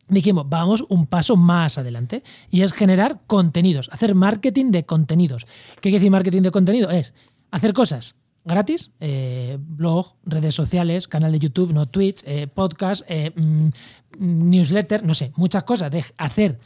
dijimos, 0.08 0.46
vamos 0.50 0.84
un 0.90 1.06
paso 1.06 1.36
más 1.36 1.78
adelante 1.78 2.24
y 2.50 2.62
es 2.62 2.74
generar 2.74 3.22
contenidos, 3.28 3.90
hacer 3.92 4.16
marketing 4.16 4.72
de 4.72 4.86
contenidos. 4.86 5.46
¿Qué 5.76 5.82
quiere 5.90 6.00
decir 6.00 6.12
marketing 6.12 6.42
de 6.42 6.52
contenido? 6.52 6.90
Es 6.90 7.14
hacer 7.52 7.74
cosas 7.74 8.16
gratis, 8.46 8.92
eh, 9.00 9.58
blog, 9.60 10.14
redes 10.24 10.56
sociales, 10.56 11.08
canal 11.08 11.32
de 11.32 11.40
YouTube, 11.40 11.74
no 11.74 11.88
Twitch, 11.88 12.24
eh, 12.26 12.48
podcast, 12.48 13.04
eh, 13.08 13.32
mm, 13.36 13.70
newsletter, 14.20 15.04
no 15.04 15.14
sé, 15.14 15.34
muchas 15.36 15.64
cosas 15.64 15.92
de 15.92 16.06
hacer 16.18 16.60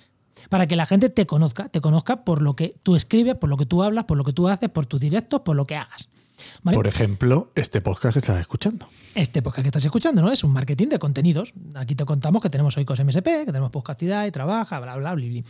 para 0.49 0.67
que 0.67 0.75
la 0.75 0.85
gente 0.85 1.09
te 1.09 1.25
conozca, 1.25 1.69
te 1.69 1.81
conozca 1.81 2.23
por 2.23 2.41
lo 2.41 2.55
que 2.55 2.75
tú 2.83 2.95
escribes, 2.95 3.35
por 3.35 3.49
lo 3.49 3.57
que 3.57 3.65
tú 3.65 3.81
hablas, 3.81 4.05
por 4.05 4.17
lo 4.17 4.23
que 4.23 4.33
tú 4.33 4.47
haces, 4.47 4.69
por 4.69 4.85
tus 4.85 4.99
directos, 4.99 5.41
por 5.41 5.55
lo 5.55 5.65
que 5.65 5.75
hagas. 5.75 6.09
Por 6.63 6.87
ejemplo, 6.87 7.49
este 7.55 7.81
podcast 7.81 8.13
que 8.13 8.19
estás 8.19 8.39
escuchando. 8.39 8.87
Este 9.15 9.41
podcast 9.41 9.63
que 9.63 9.69
estás 9.69 9.83
escuchando, 9.83 10.21
¿no? 10.21 10.31
Es 10.31 10.43
un 10.43 10.53
marketing 10.53 10.87
de 10.87 10.99
contenidos. 10.99 11.53
Aquí 11.75 11.95
te 11.95 12.05
contamos 12.05 12.41
que 12.41 12.49
tenemos 12.49 12.77
hoy 12.77 12.85
cosas 12.85 13.05
MSP, 13.05 13.45
que 13.45 13.45
tenemos 13.47 13.71
podcastidad 13.71 14.25
y 14.25 14.31
trabaja, 14.31 14.79
bla, 14.79 14.95
bla, 14.95 15.13
bla, 15.15 15.25
bla. 15.25 15.43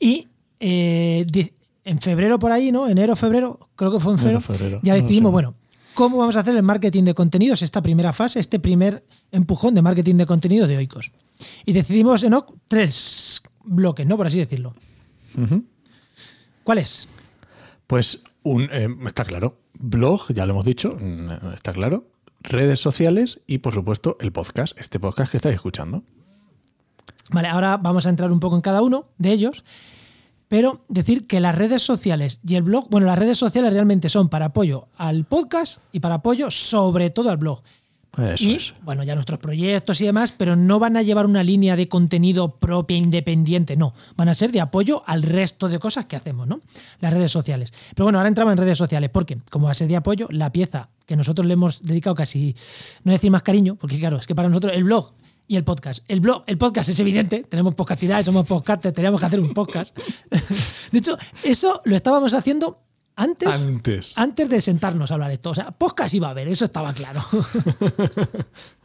Y 0.00 0.28
en 0.58 1.98
febrero 2.00 2.38
por 2.38 2.50
ahí, 2.50 2.72
¿no? 2.72 2.88
Enero, 2.88 3.14
febrero, 3.14 3.68
creo 3.76 3.92
que 3.92 4.00
fue 4.00 4.12
en 4.12 4.18
febrero, 4.18 4.80
ya 4.82 4.94
decidimos, 4.94 5.30
bueno, 5.30 5.54
cómo 5.94 6.18
vamos 6.18 6.36
a 6.36 6.40
hacer 6.40 6.54
el 6.56 6.62
marketing 6.62 7.04
de 7.04 7.14
contenidos, 7.14 7.62
esta 7.62 7.82
primera 7.82 8.12
fase, 8.12 8.40
este 8.40 8.58
primer 8.58 9.04
empujón 9.30 9.74
de 9.74 9.82
marketing 9.82 10.16
de 10.16 10.26
contenido 10.26 10.66
de 10.66 10.76
Oikos. 10.76 11.12
Y 11.64 11.72
decidimos 11.72 12.22
en 12.24 12.34
tres 12.68 13.42
bloques, 13.64 14.06
¿no? 14.06 14.16
Por 14.16 14.26
así 14.26 14.38
decirlo. 14.38 14.74
¿Cuál 16.62 16.78
es? 16.78 17.08
Pues 17.86 18.22
un, 18.42 18.68
eh, 18.70 18.88
está 19.06 19.24
claro. 19.24 19.58
Blog, 19.78 20.32
ya 20.32 20.46
lo 20.46 20.52
hemos 20.52 20.64
dicho, 20.64 20.96
mm, 21.00 21.54
está 21.54 21.72
claro. 21.72 22.08
Redes 22.40 22.80
sociales 22.80 23.40
y, 23.46 23.58
por 23.58 23.74
supuesto, 23.74 24.16
el 24.20 24.32
podcast, 24.32 24.78
este 24.78 25.00
podcast 25.00 25.30
que 25.30 25.38
estáis 25.38 25.54
escuchando. 25.54 26.04
Vale, 27.30 27.48
ahora 27.48 27.78
vamos 27.78 28.06
a 28.06 28.10
entrar 28.10 28.30
un 28.30 28.38
poco 28.38 28.54
en 28.56 28.62
cada 28.62 28.82
uno 28.82 29.08
de 29.18 29.32
ellos 29.32 29.64
pero 30.54 30.84
decir 30.86 31.26
que 31.26 31.40
las 31.40 31.52
redes 31.52 31.82
sociales 31.82 32.38
y 32.46 32.54
el 32.54 32.62
blog, 32.62 32.88
bueno, 32.88 33.08
las 33.08 33.18
redes 33.18 33.36
sociales 33.36 33.72
realmente 33.72 34.08
son 34.08 34.28
para 34.28 34.44
apoyo 34.44 34.86
al 34.96 35.24
podcast 35.24 35.80
y 35.90 35.98
para 35.98 36.14
apoyo 36.14 36.48
sobre 36.52 37.10
todo 37.10 37.30
al 37.30 37.38
blog. 37.38 37.60
Eso 38.16 38.44
y, 38.44 38.60
bueno, 38.82 39.02
ya 39.02 39.16
nuestros 39.16 39.40
proyectos 39.40 40.00
y 40.00 40.04
demás, 40.04 40.30
pero 40.30 40.54
no 40.54 40.78
van 40.78 40.96
a 40.96 41.02
llevar 41.02 41.26
una 41.26 41.42
línea 41.42 41.74
de 41.74 41.88
contenido 41.88 42.54
propia, 42.54 42.96
independiente, 42.96 43.76
no. 43.76 43.94
Van 44.14 44.28
a 44.28 44.34
ser 44.36 44.52
de 44.52 44.60
apoyo 44.60 45.02
al 45.06 45.24
resto 45.24 45.68
de 45.68 45.80
cosas 45.80 46.04
que 46.04 46.14
hacemos, 46.14 46.46
¿no? 46.46 46.60
Las 47.00 47.12
redes 47.12 47.32
sociales. 47.32 47.72
Pero 47.96 48.04
bueno, 48.04 48.20
ahora 48.20 48.28
entramos 48.28 48.52
en 48.52 48.58
redes 48.58 48.78
sociales, 48.78 49.10
porque 49.12 49.38
como 49.50 49.66
va 49.66 49.72
a 49.72 49.74
ser 49.74 49.88
de 49.88 49.96
apoyo, 49.96 50.28
la 50.30 50.52
pieza 50.52 50.88
que 51.04 51.16
nosotros 51.16 51.48
le 51.48 51.54
hemos 51.54 51.82
dedicado 51.82 52.14
casi, 52.14 52.54
no 53.02 53.10
decir 53.10 53.32
más 53.32 53.42
cariño, 53.42 53.74
porque 53.74 53.98
claro, 53.98 54.18
es 54.18 54.26
que 54.28 54.36
para 54.36 54.48
nosotros 54.48 54.72
el 54.76 54.84
blog 54.84 55.14
y 55.46 55.56
el 55.56 55.64
podcast. 55.64 56.04
El 56.08 56.20
blog, 56.20 56.44
el 56.46 56.58
podcast 56.58 56.90
es 56.90 57.00
evidente, 57.00 57.44
tenemos 57.44 57.74
podcastidad, 57.74 58.24
somos 58.24 58.46
podcasters, 58.46 58.94
teníamos 58.94 59.20
que 59.20 59.26
hacer 59.26 59.40
un 59.40 59.52
podcast. 59.52 59.96
De 60.90 60.98
hecho, 60.98 61.18
eso 61.42 61.82
lo 61.84 61.96
estábamos 61.96 62.34
haciendo 62.34 62.82
antes, 63.16 63.48
antes. 63.48 64.12
antes 64.16 64.48
de 64.48 64.60
sentarnos 64.60 65.10
a 65.10 65.14
hablar 65.14 65.30
esto. 65.30 65.50
O 65.50 65.54
sea, 65.54 65.70
podcast 65.70 66.14
iba 66.14 66.28
a 66.28 66.30
haber, 66.30 66.48
eso 66.48 66.64
estaba 66.64 66.92
claro. 66.92 67.22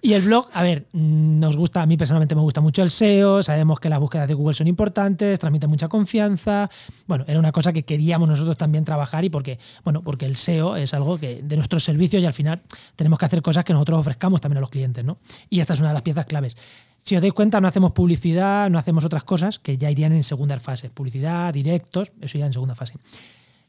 y 0.00 0.12
el 0.12 0.22
blog, 0.22 0.48
a 0.52 0.62
ver, 0.62 0.86
nos 0.92 1.56
gusta, 1.56 1.82
a 1.82 1.86
mí 1.86 1.96
personalmente 1.96 2.34
me 2.34 2.40
gusta 2.40 2.60
mucho 2.60 2.82
el 2.82 2.90
SEO, 2.90 3.42
sabemos 3.42 3.80
que 3.80 3.88
las 3.88 3.98
búsquedas 3.98 4.28
de 4.28 4.34
Google 4.34 4.54
son 4.54 4.66
importantes, 4.66 5.38
transmite 5.38 5.66
mucha 5.66 5.88
confianza. 5.88 6.70
Bueno, 7.06 7.24
era 7.26 7.38
una 7.38 7.52
cosa 7.52 7.72
que 7.72 7.84
queríamos 7.84 8.28
nosotros 8.28 8.56
también 8.56 8.84
trabajar 8.84 9.24
y 9.24 9.30
porque, 9.30 9.58
bueno, 9.84 10.02
porque 10.02 10.26
el 10.26 10.36
SEO 10.36 10.76
es 10.76 10.94
algo 10.94 11.18
que 11.18 11.42
de 11.42 11.56
nuestros 11.56 11.84
servicios 11.84 12.22
y 12.22 12.26
al 12.26 12.32
final 12.32 12.62
tenemos 12.96 13.18
que 13.18 13.26
hacer 13.26 13.42
cosas 13.42 13.64
que 13.64 13.72
nosotros 13.72 14.00
ofrezcamos 14.00 14.40
también 14.40 14.58
a 14.58 14.60
los 14.60 14.70
clientes, 14.70 15.04
¿no? 15.04 15.18
Y 15.50 15.60
esta 15.60 15.74
es 15.74 15.80
una 15.80 15.88
de 15.88 15.94
las 15.94 16.02
piezas 16.02 16.26
claves. 16.26 16.56
Si 17.02 17.16
os 17.16 17.22
dais 17.22 17.32
cuenta, 17.32 17.60
no 17.60 17.68
hacemos 17.68 17.92
publicidad, 17.92 18.68
no 18.70 18.78
hacemos 18.78 19.04
otras 19.04 19.24
cosas 19.24 19.58
que 19.58 19.78
ya 19.78 19.90
irían 19.90 20.12
en 20.12 20.22
segunda 20.24 20.60
fase. 20.60 20.90
Publicidad, 20.90 21.54
directos, 21.54 22.12
eso 22.20 22.38
ya 22.38 22.46
en 22.46 22.52
segunda 22.52 22.74
fase. 22.74 22.94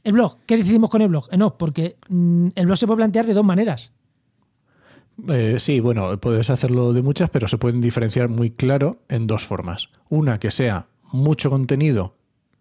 El 0.04 0.14
blog, 0.14 0.38
¿qué 0.46 0.58
decidimos 0.58 0.90
con 0.90 1.02
el 1.02 1.10
blog? 1.10 1.28
Eh, 1.32 1.38
no, 1.38 1.58
porque 1.58 1.96
mm, 2.08 2.50
el 2.56 2.66
blog 2.66 2.78
se 2.78 2.86
puede 2.86 2.98
plantear 2.98 3.26
de 3.26 3.34
dos 3.34 3.46
maneras. 3.46 3.92
Eh, 5.28 5.58
sí, 5.60 5.80
bueno, 5.80 6.20
puedes 6.20 6.50
hacerlo 6.50 6.94
de 6.94 7.02
muchas, 7.02 7.30
pero 7.30 7.48
se 7.48 7.58
pueden 7.58 7.82
diferenciar 7.82 8.30
muy 8.30 8.52
claro 8.52 9.02
en 9.10 9.28
dos 9.28 9.46
formas. 9.46 9.90
Una 10.10 10.40
que 10.40 10.52
sea 10.52 10.88
mucho 11.12 11.50
contenido, 11.50 12.16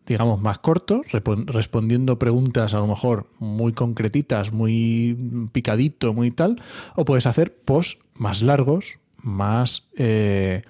digamos, 0.07 0.41
más 0.41 0.59
corto, 0.59 1.03
respondiendo 1.47 2.19
preguntas 2.19 2.75
a 2.75 2.79
lo 2.79 2.87
mejor 2.87 3.29
muy 3.39 3.73
concretitas, 3.73 4.53
muy 4.53 5.49
picadito, 5.53 6.15
muy 6.15 6.31
tal, 6.31 6.61
o 6.97 7.05
puedes 7.05 7.27
hacer 7.27 7.55
posts 7.55 8.03
más 8.15 8.43
largos, 8.43 8.99
más 9.19 9.89
eh, 9.97 10.63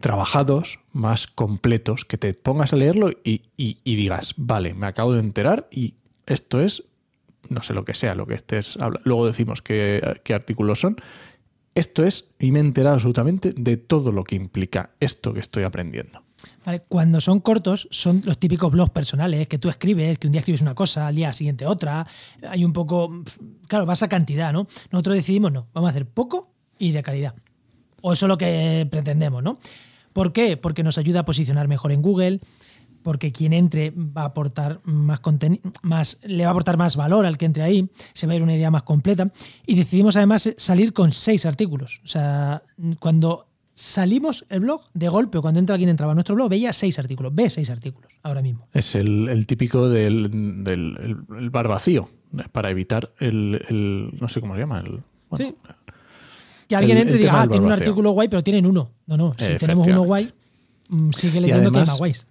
trabajados, 0.00 0.80
más 0.92 1.26
completos, 1.26 2.04
que 2.04 2.18
te 2.18 2.34
pongas 2.34 2.72
a 2.72 2.76
leerlo 2.76 3.10
y, 3.24 3.42
digas, 3.84 4.34
vale, 4.36 4.74
me 4.74 4.86
acabo 4.86 5.14
de 5.14 5.20
enterar 5.20 5.68
y 5.70 5.94
esto 6.26 6.60
es, 6.60 6.84
no 7.48 7.62
sé 7.62 7.74
lo 7.74 7.84
que 7.84 7.94
sea, 7.94 8.14
lo 8.14 8.26
que 8.26 8.34
estés 8.34 8.78
luego 9.04 9.26
decimos 9.26 9.62
qué, 9.62 10.20
qué 10.24 10.34
artículos 10.34 10.80
son. 10.80 10.96
Esto 11.74 12.04
es, 12.04 12.30
y 12.40 12.50
me 12.50 12.58
he 12.58 12.62
enterado 12.62 12.94
absolutamente 12.94 13.52
de 13.56 13.76
todo 13.76 14.10
lo 14.10 14.24
que 14.24 14.34
implica 14.34 14.90
esto 14.98 15.32
que 15.32 15.40
estoy 15.40 15.62
aprendiendo. 15.62 16.22
Cuando 16.88 17.20
son 17.20 17.40
cortos, 17.40 17.88
son 17.90 18.22
los 18.24 18.38
típicos 18.38 18.70
blogs 18.70 18.90
personales 18.90 19.48
que 19.48 19.58
tú 19.58 19.68
escribes, 19.68 20.18
que 20.18 20.26
un 20.26 20.32
día 20.32 20.40
escribes 20.40 20.60
una 20.60 20.74
cosa, 20.74 21.06
al 21.06 21.14
día 21.14 21.32
siguiente 21.32 21.66
otra. 21.66 22.06
Hay 22.48 22.64
un 22.64 22.72
poco, 22.72 23.22
claro, 23.66 23.86
vas 23.86 24.02
a 24.02 24.08
cantidad, 24.08 24.52
¿no? 24.52 24.66
Nosotros 24.90 25.16
decidimos, 25.16 25.50
no, 25.50 25.68
vamos 25.72 25.88
a 25.88 25.90
hacer 25.90 26.06
poco 26.06 26.52
y 26.78 26.92
de 26.92 27.02
calidad. 27.02 27.34
O 28.02 28.12
eso 28.12 28.26
es 28.26 28.28
lo 28.28 28.38
que 28.38 28.86
pretendemos, 28.90 29.42
¿no? 29.42 29.58
¿Por 30.12 30.32
qué? 30.32 30.56
Porque 30.56 30.82
nos 30.82 30.98
ayuda 30.98 31.20
a 31.20 31.24
posicionar 31.24 31.68
mejor 31.68 31.92
en 31.92 32.02
Google, 32.02 32.40
porque 33.08 33.32
quien 33.32 33.54
entre 33.54 33.90
va 33.90 34.20
a 34.20 34.26
aportar 34.26 34.82
más 34.84 35.20
contenido, 35.20 35.62
más, 35.80 36.20
le 36.24 36.44
va 36.44 36.50
a 36.50 36.52
aportar 36.52 36.76
más 36.76 36.94
valor 36.94 37.24
al 37.24 37.38
que 37.38 37.46
entre 37.46 37.62
ahí, 37.62 37.88
se 38.12 38.26
va 38.26 38.34
a 38.34 38.36
ir 38.36 38.42
una 38.42 38.54
idea 38.54 38.70
más 38.70 38.82
completa. 38.82 39.30
Y 39.64 39.76
decidimos 39.76 40.14
además 40.16 40.54
salir 40.58 40.92
con 40.92 41.10
seis 41.10 41.46
artículos. 41.46 42.02
O 42.04 42.06
sea, 42.06 42.62
cuando 43.00 43.46
salimos 43.72 44.44
el 44.50 44.60
blog 44.60 44.82
de 44.92 45.08
golpe, 45.08 45.38
o 45.38 45.40
cuando 45.40 45.58
entra 45.58 45.72
alguien 45.72 45.88
entraba 45.88 46.12
a 46.12 46.16
nuestro 46.16 46.34
blog, 46.34 46.50
veía 46.50 46.70
seis 46.74 46.98
artículos, 46.98 47.34
ve 47.34 47.48
seis 47.48 47.70
artículos 47.70 48.12
ahora 48.22 48.42
mismo. 48.42 48.68
Es 48.74 48.94
el, 48.94 49.46
típico 49.46 49.88
del, 49.88 50.62
del 50.62 51.48
bar 51.48 51.66
vacío, 51.66 52.10
para 52.52 52.70
evitar 52.70 53.14
el, 53.20 54.18
no 54.20 54.28
sé 54.28 54.42
cómo 54.42 54.52
se 54.52 54.60
llama, 54.60 54.80
el... 54.80 55.00
sí. 55.38 55.54
Que 56.68 56.76
alguien 56.76 56.98
entre 56.98 57.16
y 57.16 57.20
diga, 57.20 57.40
ah, 57.40 57.48
tiene 57.48 57.64
un 57.64 57.72
artículo 57.72 58.10
guay, 58.10 58.28
pero 58.28 58.42
tienen 58.42 58.66
uno. 58.66 58.90
No, 59.06 59.16
no, 59.16 59.34
si 59.38 59.56
tenemos 59.56 59.86
uno 59.86 60.02
guay, 60.02 60.30
mm, 60.90 61.10
sigue 61.12 61.40
leyendo 61.40 61.72
que 61.72 61.78
hay 61.78 61.86
más 61.86 61.96
guays. 61.96 62.26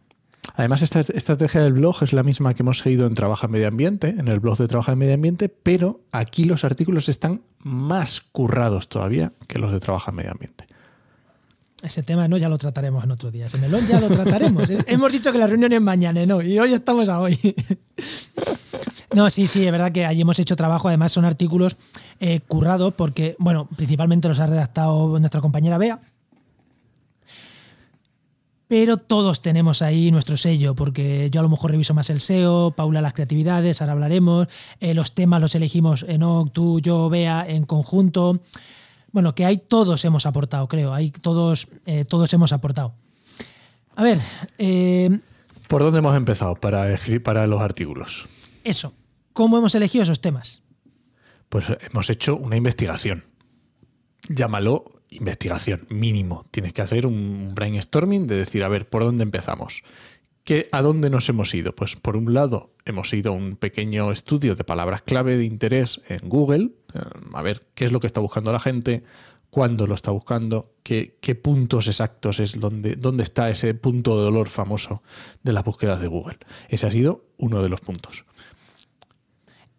Además, 0.57 0.81
esta 0.81 1.01
estrategia 1.01 1.61
del 1.61 1.73
blog 1.73 2.01
es 2.01 2.13
la 2.13 2.23
misma 2.23 2.55
que 2.55 2.63
hemos 2.63 2.79
seguido 2.79 3.05
en 3.05 3.13
Trabaja 3.13 3.45
en 3.45 3.51
Medio 3.51 3.67
Ambiente, 3.67 4.09
en 4.09 4.27
el 4.27 4.39
blog 4.39 4.57
de 4.57 4.67
Trabaja 4.67 4.93
en 4.93 4.97
Medio 4.97 5.13
Ambiente, 5.13 5.49
pero 5.49 6.01
aquí 6.11 6.45
los 6.45 6.63
artículos 6.63 7.09
están 7.09 7.43
más 7.59 8.21
currados 8.21 8.89
todavía 8.89 9.33
que 9.47 9.59
los 9.59 9.71
de 9.71 9.79
Trabaja 9.79 10.09
en 10.09 10.15
Medio 10.15 10.31
Ambiente. 10.31 10.65
Ese 11.83 12.01
tema 12.01 12.27
no 12.27 12.37
ya 12.37 12.49
lo 12.49 12.57
trataremos 12.57 13.03
en 13.03 13.11
otro 13.11 13.29
día. 13.29 13.45
Ese 13.45 13.59
melón 13.59 13.85
ya 13.85 13.99
lo 13.99 14.09
trataremos. 14.09 14.67
Hemos 14.87 15.11
dicho 15.11 15.31
que 15.31 15.37
la 15.37 15.45
reunión 15.45 15.73
es 15.73 15.81
mañana, 15.81 16.25
¿no? 16.25 16.41
Y 16.41 16.57
hoy 16.57 16.73
estamos 16.73 17.07
a 17.07 17.19
hoy. 17.19 17.37
no, 19.13 19.29
sí, 19.29 19.45
sí, 19.45 19.63
es 19.63 19.71
verdad 19.71 19.91
que 19.91 20.07
allí 20.07 20.21
hemos 20.21 20.39
hecho 20.39 20.55
trabajo. 20.55 20.87
Además, 20.87 21.11
son 21.11 21.25
artículos 21.25 21.77
eh, 22.19 22.39
currados 22.47 22.95
porque, 22.95 23.35
bueno, 23.37 23.69
principalmente 23.75 24.27
los 24.27 24.39
ha 24.39 24.47
redactado 24.47 25.19
nuestra 25.19 25.39
compañera 25.39 25.77
Bea, 25.77 26.01
pero 28.67 28.97
todos 28.97 29.41
tenemos 29.41 29.81
ahí 29.81 30.11
nuestro 30.11 30.35
sello, 30.37 30.75
porque 30.75 31.29
yo 31.31 31.39
a 31.39 31.43
lo 31.43 31.49
mejor 31.49 31.71
reviso 31.71 31.93
más 31.93 32.09
el 32.09 32.19
SEO, 32.19 32.71
Paula 32.71 33.01
las 33.01 33.13
creatividades, 33.13 33.81
ahora 33.81 33.93
hablaremos, 33.93 34.47
eh, 34.79 34.93
los 34.93 35.13
temas 35.13 35.41
los 35.41 35.55
elegimos 35.55 36.05
en 36.07 36.21
tú, 36.51 36.79
yo, 36.81 37.09
Bea, 37.09 37.45
en 37.47 37.65
conjunto. 37.65 38.39
Bueno, 39.11 39.35
que 39.35 39.45
ahí 39.45 39.57
todos 39.57 40.03
hemos 40.05 40.25
aportado, 40.25 40.67
creo, 40.67 40.93
ahí 40.93 41.11
todos, 41.11 41.67
eh, 41.85 42.03
todos 42.05 42.33
hemos 42.33 42.51
aportado. 42.51 42.93
A 43.95 44.03
ver. 44.03 44.19
Eh, 44.57 45.17
¿Por 45.67 45.81
dónde 45.81 45.99
hemos 45.99 46.15
empezado 46.15 46.55
para, 46.55 46.97
para 47.23 47.47
los 47.47 47.61
artículos? 47.61 48.27
Eso. 48.63 48.93
¿Cómo 49.33 49.57
hemos 49.57 49.75
elegido 49.75 50.03
esos 50.03 50.21
temas? 50.21 50.61
Pues 51.49 51.65
hemos 51.89 52.09
hecho 52.09 52.35
una 52.35 52.57
investigación. 52.57 53.25
Llámalo 54.29 54.96
investigación, 55.09 55.87
mínimo. 55.89 56.45
Tienes 56.51 56.73
que 56.73 56.81
hacer 56.81 57.05
un 57.05 57.53
brainstorming 57.55 58.27
de 58.27 58.35
decir, 58.35 58.63
a 58.63 58.69
ver, 58.69 58.87
¿por 58.87 59.03
dónde 59.03 59.23
empezamos? 59.23 59.83
¿Qué, 60.43 60.69
¿A 60.71 60.81
dónde 60.81 61.09
nos 61.09 61.27
hemos 61.29 61.53
ido? 61.53 61.75
Pues 61.75 61.95
por 61.95 62.15
un 62.15 62.33
lado, 62.33 62.71
hemos 62.85 63.13
ido 63.13 63.33
a 63.33 63.35
un 63.35 63.57
pequeño 63.57 64.11
estudio 64.11 64.55
de 64.55 64.63
palabras 64.63 65.01
clave 65.01 65.37
de 65.37 65.43
interés 65.43 66.01
en 66.07 66.29
Google, 66.29 66.71
eh, 66.93 66.99
a 67.33 67.41
ver 67.41 67.67
qué 67.75 67.85
es 67.85 67.91
lo 67.91 67.99
que 67.99 68.07
está 68.07 68.21
buscando 68.21 68.51
la 68.51 68.59
gente, 68.59 69.03
cuándo 69.49 69.87
lo 69.87 69.95
está 69.95 70.11
buscando, 70.11 70.73
qué, 70.83 71.17
qué 71.21 71.35
puntos 71.35 71.87
exactos 71.87 72.39
es, 72.39 72.59
dónde, 72.59 72.95
dónde 72.95 73.23
está 73.23 73.49
ese 73.49 73.73
punto 73.73 74.17
de 74.17 74.23
dolor 74.23 74.49
famoso 74.49 75.03
de 75.43 75.51
las 75.53 75.63
búsquedas 75.63 75.99
de 75.99 76.07
Google. 76.07 76.37
Ese 76.69 76.87
ha 76.87 76.91
sido 76.91 77.25
uno 77.37 77.61
de 77.61 77.69
los 77.69 77.81
puntos. 77.81 78.23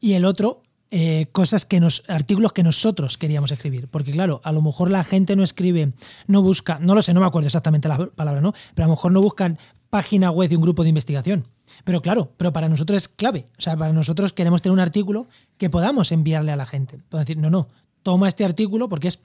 Y 0.01 0.15
el 0.15 0.25
otro 0.25 0.63
eh, 0.91 1.27
cosas 1.33 1.67
que 1.67 1.81
nos, 1.81 2.03
artículos 2.09 2.53
que 2.53 2.63
nosotros 2.63 3.19
queríamos 3.19 3.51
escribir. 3.53 3.89
Porque, 3.89 4.11
claro, 4.11 4.41
a 4.43 4.53
lo 4.53 4.63
mejor 4.63 4.91
la 4.91 5.05
gente 5.05 5.37
no 5.37 5.43
escribe, 5.43 5.93
no 6.27 6.43
busca, 6.43 6.79
no 6.79 6.95
lo 6.95 7.03
sé, 7.03 7.13
no 7.13 7.21
me 7.21 7.27
acuerdo 7.27 7.47
exactamente 7.47 7.89
la 7.89 8.07
palabra, 8.07 8.41
¿no? 8.41 8.55
Pero 8.75 8.85
a 8.85 8.89
lo 8.89 8.95
mejor 8.95 9.13
no 9.13 9.21
buscan 9.21 9.59
página 9.91 10.31
web 10.31 10.49
de 10.49 10.57
un 10.57 10.63
grupo 10.63 10.83
de 10.83 10.89
investigación. 10.89 11.47
Pero 11.85 12.01
claro, 12.01 12.33
pero 12.37 12.53
para 12.53 12.69
nosotros 12.69 12.97
es 12.97 13.09
clave. 13.09 13.49
O 13.59 13.61
sea, 13.61 13.77
para 13.77 13.93
nosotros 13.93 14.33
queremos 14.33 14.63
tener 14.63 14.73
un 14.73 14.81
artículo 14.81 15.29
que 15.59 15.69
podamos 15.69 16.11
enviarle 16.11 16.53
a 16.53 16.57
la 16.57 16.65
gente. 16.65 16.99
Podemos 17.09 17.27
decir, 17.27 17.37
no, 17.37 17.51
no, 17.51 17.69
toma 18.03 18.29
este 18.29 18.45
artículo 18.45 18.89
porque 18.89 19.09
es 19.09 19.21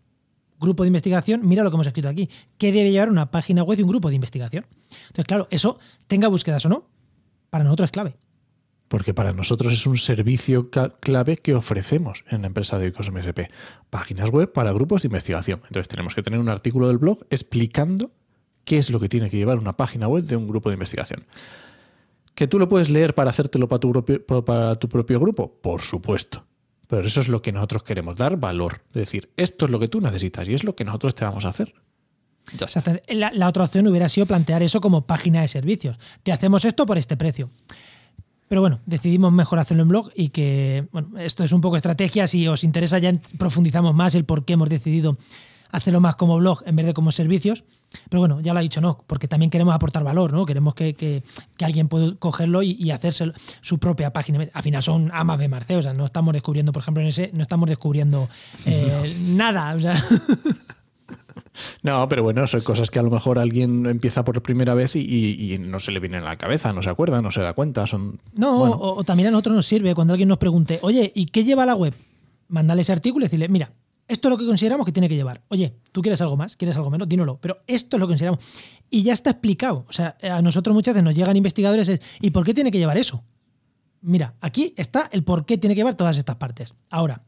grupo 0.59 0.83
de 0.83 0.87
investigación, 0.87 1.41
mira 1.47 1.63
lo 1.63 1.71
que 1.71 1.75
hemos 1.75 1.87
escrito 1.87 2.09
aquí. 2.09 2.29
¿Qué 2.57 2.71
debe 2.73 2.91
llevar 2.91 3.09
una 3.09 3.31
página 3.31 3.63
web 3.63 3.77
de 3.77 3.83
un 3.83 3.89
grupo 3.89 4.09
de 4.09 4.15
investigación? 4.15 4.65
Entonces, 5.07 5.25
claro, 5.25 5.47
eso 5.49 5.79
tenga 6.07 6.27
búsquedas 6.27 6.65
o 6.65 6.69
no, 6.69 6.87
para 7.49 7.63
nosotros 7.63 7.87
es 7.87 7.91
clave 7.91 8.15
porque 8.93 9.15
para 9.15 9.33
nosotros 9.33 9.73
es 9.73 9.87
un 9.87 9.97
servicio 9.97 10.69
clave 10.69 11.37
que 11.37 11.55
ofrecemos 11.55 12.25
en 12.29 12.41
la 12.41 12.47
empresa 12.47 12.77
de 12.77 12.89
Ecosm 12.89 13.17
SP. 13.25 13.49
Páginas 13.89 14.29
web 14.29 14.53
para 14.53 14.71
grupos 14.71 15.01
de 15.01 15.07
investigación. 15.07 15.61
Entonces 15.63 15.87
tenemos 15.87 16.13
que 16.13 16.21
tener 16.21 16.39
un 16.39 16.47
artículo 16.47 16.89
del 16.89 16.99
blog 16.99 17.25
explicando 17.31 18.11
qué 18.65 18.77
es 18.77 18.91
lo 18.91 18.99
que 18.99 19.09
tiene 19.09 19.31
que 19.31 19.37
llevar 19.37 19.57
una 19.57 19.75
página 19.75 20.07
web 20.07 20.25
de 20.25 20.35
un 20.35 20.45
grupo 20.45 20.69
de 20.69 20.75
investigación. 20.75 21.25
¿Que 22.35 22.45
tú 22.45 22.59
lo 22.59 22.69
puedes 22.69 22.91
leer 22.91 23.15
para 23.15 23.31
hacértelo 23.31 23.67
para 23.67 23.79
tu 23.79 23.91
propio, 23.91 24.87
propio 24.87 25.19
grupo? 25.19 25.51
Por 25.59 25.81
supuesto. 25.81 26.45
Pero 26.85 27.07
eso 27.07 27.19
es 27.19 27.29
lo 27.29 27.41
que 27.41 27.51
nosotros 27.51 27.81
queremos, 27.81 28.15
dar 28.15 28.37
valor. 28.37 28.83
Es 28.89 28.93
decir, 28.93 29.31
esto 29.37 29.65
es 29.65 29.71
lo 29.71 29.79
que 29.79 29.87
tú 29.87 30.01
necesitas 30.01 30.47
y 30.47 30.53
es 30.53 30.63
lo 30.63 30.75
que 30.75 30.85
nosotros 30.85 31.15
te 31.15 31.25
vamos 31.25 31.45
a 31.45 31.49
hacer. 31.49 31.73
La, 33.07 33.31
la, 33.33 33.47
otra 33.47 33.63
opción 33.63 33.87
hubiera 33.87 34.07
sido 34.07 34.27
plantear 34.27 34.61
eso 34.61 34.81
como 34.81 35.07
página 35.07 35.41
de 35.41 35.47
servicios. 35.47 35.97
Te 36.21 36.31
hacemos 36.31 36.63
esto 36.63 36.85
por 36.85 36.99
este 36.99 37.17
precio. 37.17 37.49
Pero 38.47 38.61
bueno, 38.61 38.79
decidimos 38.85 39.31
mejor 39.31 39.59
hacerlo 39.59 39.83
en 39.83 39.89
blog 39.89 40.11
y 40.15 40.29
que, 40.29 40.87
bueno, 40.91 41.17
esto 41.17 41.43
es 41.43 41.51
un 41.51 41.61
poco 41.61 41.75
estrategia. 41.75 42.27
Si 42.27 42.47
os 42.47 42.63
interesa, 42.63 42.99
ya 42.99 43.13
profundizamos 43.37 43.95
más 43.95 44.15
el 44.15 44.25
por 44.25 44.45
qué 44.45 44.53
hemos 44.53 44.69
decidido 44.69 45.17
hacerlo 45.73 45.99
más 45.99 46.15
como 46.15 46.37
blog 46.37 46.61
en 46.65 46.75
vez 46.75 46.85
de 46.85 46.93
como 46.93 47.11
servicios. 47.11 47.63
Pero 48.09 48.21
bueno, 48.21 48.39
ya 48.41 48.53
lo 48.53 48.59
ha 48.59 48.61
dicho 48.61 48.79
no, 48.79 49.03
porque 49.07 49.27
también 49.27 49.49
queremos 49.49 49.73
aportar 49.73 50.03
valor, 50.03 50.31
¿no? 50.31 50.45
Queremos 50.45 50.75
que, 50.75 51.23
alguien 51.61 51.87
pueda 51.89 52.15
cogerlo 52.15 52.61
y, 52.61 52.91
hacerse 52.91 53.31
su 53.61 53.79
propia 53.79 54.13
página. 54.13 54.47
Al 54.53 54.63
final 54.63 54.83
son 54.83 55.09
amas 55.13 55.39
de 55.39 55.49
Marce, 55.49 55.75
o 55.75 55.81
sea, 55.81 55.93
no 55.93 56.05
estamos 56.05 56.33
descubriendo, 56.33 56.71
por 56.71 56.81
ejemplo, 56.81 57.01
en 57.01 57.09
ese, 57.09 57.31
no 57.33 57.41
estamos 57.41 57.67
descubriendo 57.67 58.29
eh, 58.65 59.17
nada. 59.27 59.75
O 59.75 59.79
sea. 59.79 59.95
No, 61.81 62.07
pero 62.09 62.23
bueno, 62.23 62.45
son 62.47 62.61
cosas 62.61 62.89
que 62.89 62.99
a 62.99 63.03
lo 63.03 63.09
mejor 63.09 63.39
alguien 63.39 63.85
empieza 63.85 64.23
por 64.23 64.41
primera 64.41 64.73
vez 64.73 64.95
y, 64.95 65.57
no 65.59 65.79
se 65.79 65.91
le 65.91 65.99
viene 65.99 66.17
en 66.17 66.25
la 66.25 66.37
cabeza, 66.37 66.73
no 66.73 66.81
se 66.81 66.89
acuerda, 66.89 67.21
no 67.21 67.31
se 67.31 67.41
da 67.41 67.53
cuenta. 67.53 67.87
Son, 67.87 68.19
no, 68.33 68.63
o, 68.63 69.03
también 69.03 69.27
a 69.27 69.31
nosotros 69.31 69.55
nos 69.55 69.65
sirve 69.65 69.93
cuando 69.95 70.13
alguien 70.13 70.29
nos 70.29 70.37
pregunte, 70.37 70.79
oye, 70.81 71.11
¿y 71.15 71.27
qué 71.27 71.43
lleva 71.43 71.65
la 71.65 71.75
web? 71.75 71.93
Mándale 72.47 72.81
ese 72.81 72.91
artículo 72.91 73.25
y 73.25 73.27
decirle, 73.27 73.47
mira, 73.49 73.71
esto 74.07 74.27
es 74.27 74.29
lo 74.31 74.37
que 74.37 74.45
consideramos 74.45 74.85
que 74.85 74.91
tiene 74.91 75.07
que 75.07 75.15
llevar. 75.15 75.41
Oye, 75.47 75.75
¿tú 75.91 76.01
quieres 76.01 76.21
algo 76.21 76.37
más? 76.37 76.57
¿Quieres 76.57 76.75
algo 76.75 76.89
menos? 76.89 77.07
Dínoslo. 77.07 77.39
Pero 77.39 77.63
esto 77.67 77.97
es 77.97 77.99
lo 78.01 78.07
que 78.07 78.11
consideramos. 78.11 78.43
Y 78.89 79.03
ya 79.03 79.13
está 79.13 79.31
explicado. 79.31 79.85
O 79.87 79.93
sea, 79.93 80.17
a 80.21 80.41
nosotros 80.41 80.73
muchas 80.73 80.93
veces 80.93 81.03
nos 81.03 81.15
llegan 81.15 81.37
investigadores 81.37 81.99
y 82.19 82.31
¿por 82.31 82.43
qué 82.43 82.53
tiene 82.53 82.69
que 82.71 82.77
llevar 82.79 82.97
eso? 82.97 83.23
Mira, 84.01 84.35
aquí 84.41 84.73
está 84.77 85.09
el 85.13 85.23
por 85.23 85.45
qué 85.45 85.57
tiene 85.57 85.73
que 85.73 85.79
llevar 85.79 85.95
todas 85.95 86.17
estas 86.17 86.35
partes. 86.35 86.73
Ahora, 86.89 87.23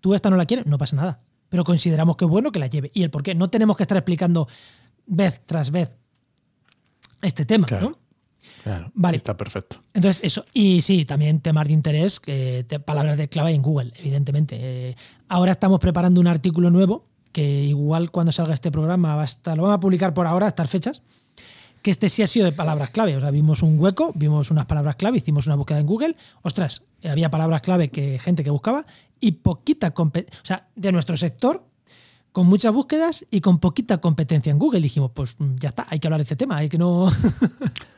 tú 0.00 0.14
esta 0.14 0.28
no 0.28 0.36
la 0.36 0.44
quieres, 0.44 0.66
no 0.66 0.76
pasa 0.76 0.96
nada 0.96 1.20
pero 1.50 1.64
consideramos 1.64 2.16
que 2.16 2.24
es 2.24 2.30
bueno 2.30 2.50
que 2.50 2.58
la 2.58 2.68
lleve. 2.68 2.90
Y 2.94 3.02
el 3.02 3.10
por 3.10 3.22
qué. 3.22 3.34
No 3.34 3.50
tenemos 3.50 3.76
que 3.76 3.82
estar 3.82 3.98
explicando 3.98 4.48
vez 5.06 5.42
tras 5.44 5.70
vez 5.70 5.94
este 7.20 7.44
tema, 7.44 7.66
¿no? 7.70 7.98
Claro, 8.62 8.90
vale. 8.94 9.16
está 9.16 9.36
perfecto. 9.36 9.82
Entonces, 9.92 10.22
eso. 10.24 10.46
Y 10.54 10.80
sí, 10.80 11.04
también 11.04 11.40
temas 11.40 11.66
de 11.66 11.72
interés, 11.74 12.20
que 12.20 12.64
palabras 12.84 13.18
de 13.18 13.28
clave 13.28 13.52
en 13.52 13.60
Google, 13.60 13.92
evidentemente. 13.96 14.56
Eh, 14.58 14.96
ahora 15.28 15.52
estamos 15.52 15.78
preparando 15.78 16.20
un 16.20 16.26
artículo 16.26 16.70
nuevo, 16.70 17.06
que 17.32 17.64
igual 17.64 18.10
cuando 18.10 18.32
salga 18.32 18.54
este 18.54 18.70
programa 18.70 19.14
va 19.16 19.22
a 19.22 19.26
estar, 19.26 19.56
lo 19.56 19.64
vamos 19.64 19.76
a 19.76 19.80
publicar 19.80 20.14
por 20.14 20.26
ahora, 20.26 20.46
a 20.46 20.48
estas 20.48 20.70
fechas, 20.70 21.02
que 21.82 21.90
este 21.90 22.08
sí 22.08 22.22
ha 22.22 22.26
sido 22.26 22.46
de 22.46 22.52
palabras 22.52 22.90
clave. 22.90 23.16
O 23.16 23.20
sea, 23.20 23.30
vimos 23.30 23.62
un 23.62 23.78
hueco, 23.78 24.12
vimos 24.14 24.50
unas 24.50 24.66
palabras 24.66 24.96
clave, 24.96 25.18
hicimos 25.18 25.46
una 25.46 25.56
búsqueda 25.56 25.80
en 25.80 25.86
Google. 25.86 26.16
Ostras, 26.42 26.84
había 27.04 27.30
palabras 27.30 27.60
clave 27.60 27.90
que 27.90 28.18
gente 28.18 28.42
que 28.44 28.50
buscaba 28.50 28.86
y 29.20 29.32
poquita 29.32 29.92
competencia. 29.92 30.40
O 30.42 30.46
sea, 30.46 30.68
de 30.74 30.92
nuestro 30.92 31.16
sector, 31.16 31.64
con 32.32 32.46
muchas 32.46 32.72
búsquedas 32.72 33.26
y 33.30 33.40
con 33.40 33.58
poquita 33.58 33.98
competencia 33.98 34.50
en 34.50 34.58
Google. 34.58 34.80
Dijimos, 34.80 35.10
pues 35.14 35.36
mm, 35.38 35.56
ya 35.56 35.70
está, 35.70 35.86
hay 35.88 35.98
que 35.98 36.06
hablar 36.06 36.20
de 36.20 36.24
este 36.24 36.36
tema, 36.36 36.56
hay 36.56 36.68
que 36.68 36.78
no. 36.78 37.10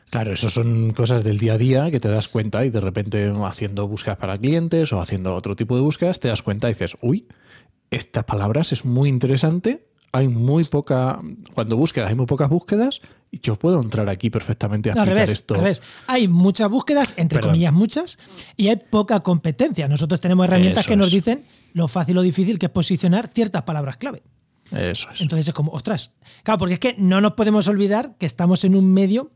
Claro, 0.09 0.31
eso 0.31 0.47
son 0.47 0.91
cosas 0.91 1.23
del 1.23 1.39
día 1.39 1.53
a 1.53 1.57
día 1.57 1.89
que 1.89 1.99
te 1.99 2.07
das 2.07 2.27
cuenta 2.27 2.63
y 2.63 2.69
de 2.69 2.79
repente 2.79 3.33
haciendo 3.45 3.87
búsquedas 3.87 4.19
para 4.19 4.37
clientes 4.37 4.93
o 4.93 5.01
haciendo 5.01 5.33
otro 5.33 5.55
tipo 5.55 5.75
de 5.75 5.81
búsquedas 5.81 6.19
te 6.19 6.27
das 6.27 6.43
cuenta 6.43 6.67
y 6.67 6.73
dices, 6.73 6.95
uy, 7.01 7.25
estas 7.89 8.23
palabras 8.23 8.71
es 8.73 8.85
muy 8.85 9.09
interesante, 9.09 9.87
hay 10.11 10.27
muy 10.27 10.65
poca, 10.65 11.19
cuando 11.55 11.77
búsquedas 11.77 12.09
hay 12.09 12.15
muy 12.15 12.27
pocas 12.27 12.47
búsquedas 12.47 12.99
yo 13.41 13.57
puedo 13.57 13.81
entrar 13.81 14.09
aquí 14.09 14.29
perfectamente 14.29 14.89
a 14.89 14.93
explicar 14.93 15.29
esto. 15.29 15.55
Hay 16.07 16.27
muchas 16.27 16.69
búsquedas, 16.69 17.13
entre 17.17 17.39
comillas 17.39 17.73
muchas, 17.73 18.17
y 18.55 18.67
hay 18.67 18.77
poca 18.77 19.19
competencia. 19.21 19.87
Nosotros 19.87 20.19
tenemos 20.19 20.45
herramientas 20.45 20.85
que 20.85 20.95
nos 20.95 21.11
dicen 21.11 21.45
lo 21.73 21.87
fácil 21.87 22.17
o 22.17 22.21
difícil 22.21 22.59
que 22.59 22.67
es 22.67 22.71
posicionar 22.71 23.29
ciertas 23.33 23.63
palabras 23.63 23.97
clave. 23.97 24.23
Eso 24.71 25.07
es. 25.13 25.21
Entonces 25.21 25.47
es 25.47 25.53
como, 25.53 25.71
ostras. 25.71 26.11
Claro, 26.43 26.59
porque 26.59 26.75
es 26.75 26.79
que 26.79 26.95
no 26.97 27.21
nos 27.21 27.33
podemos 27.33 27.67
olvidar 27.67 28.15
que 28.17 28.25
estamos 28.25 28.63
en 28.63 28.75
un 28.75 28.91
medio, 28.93 29.31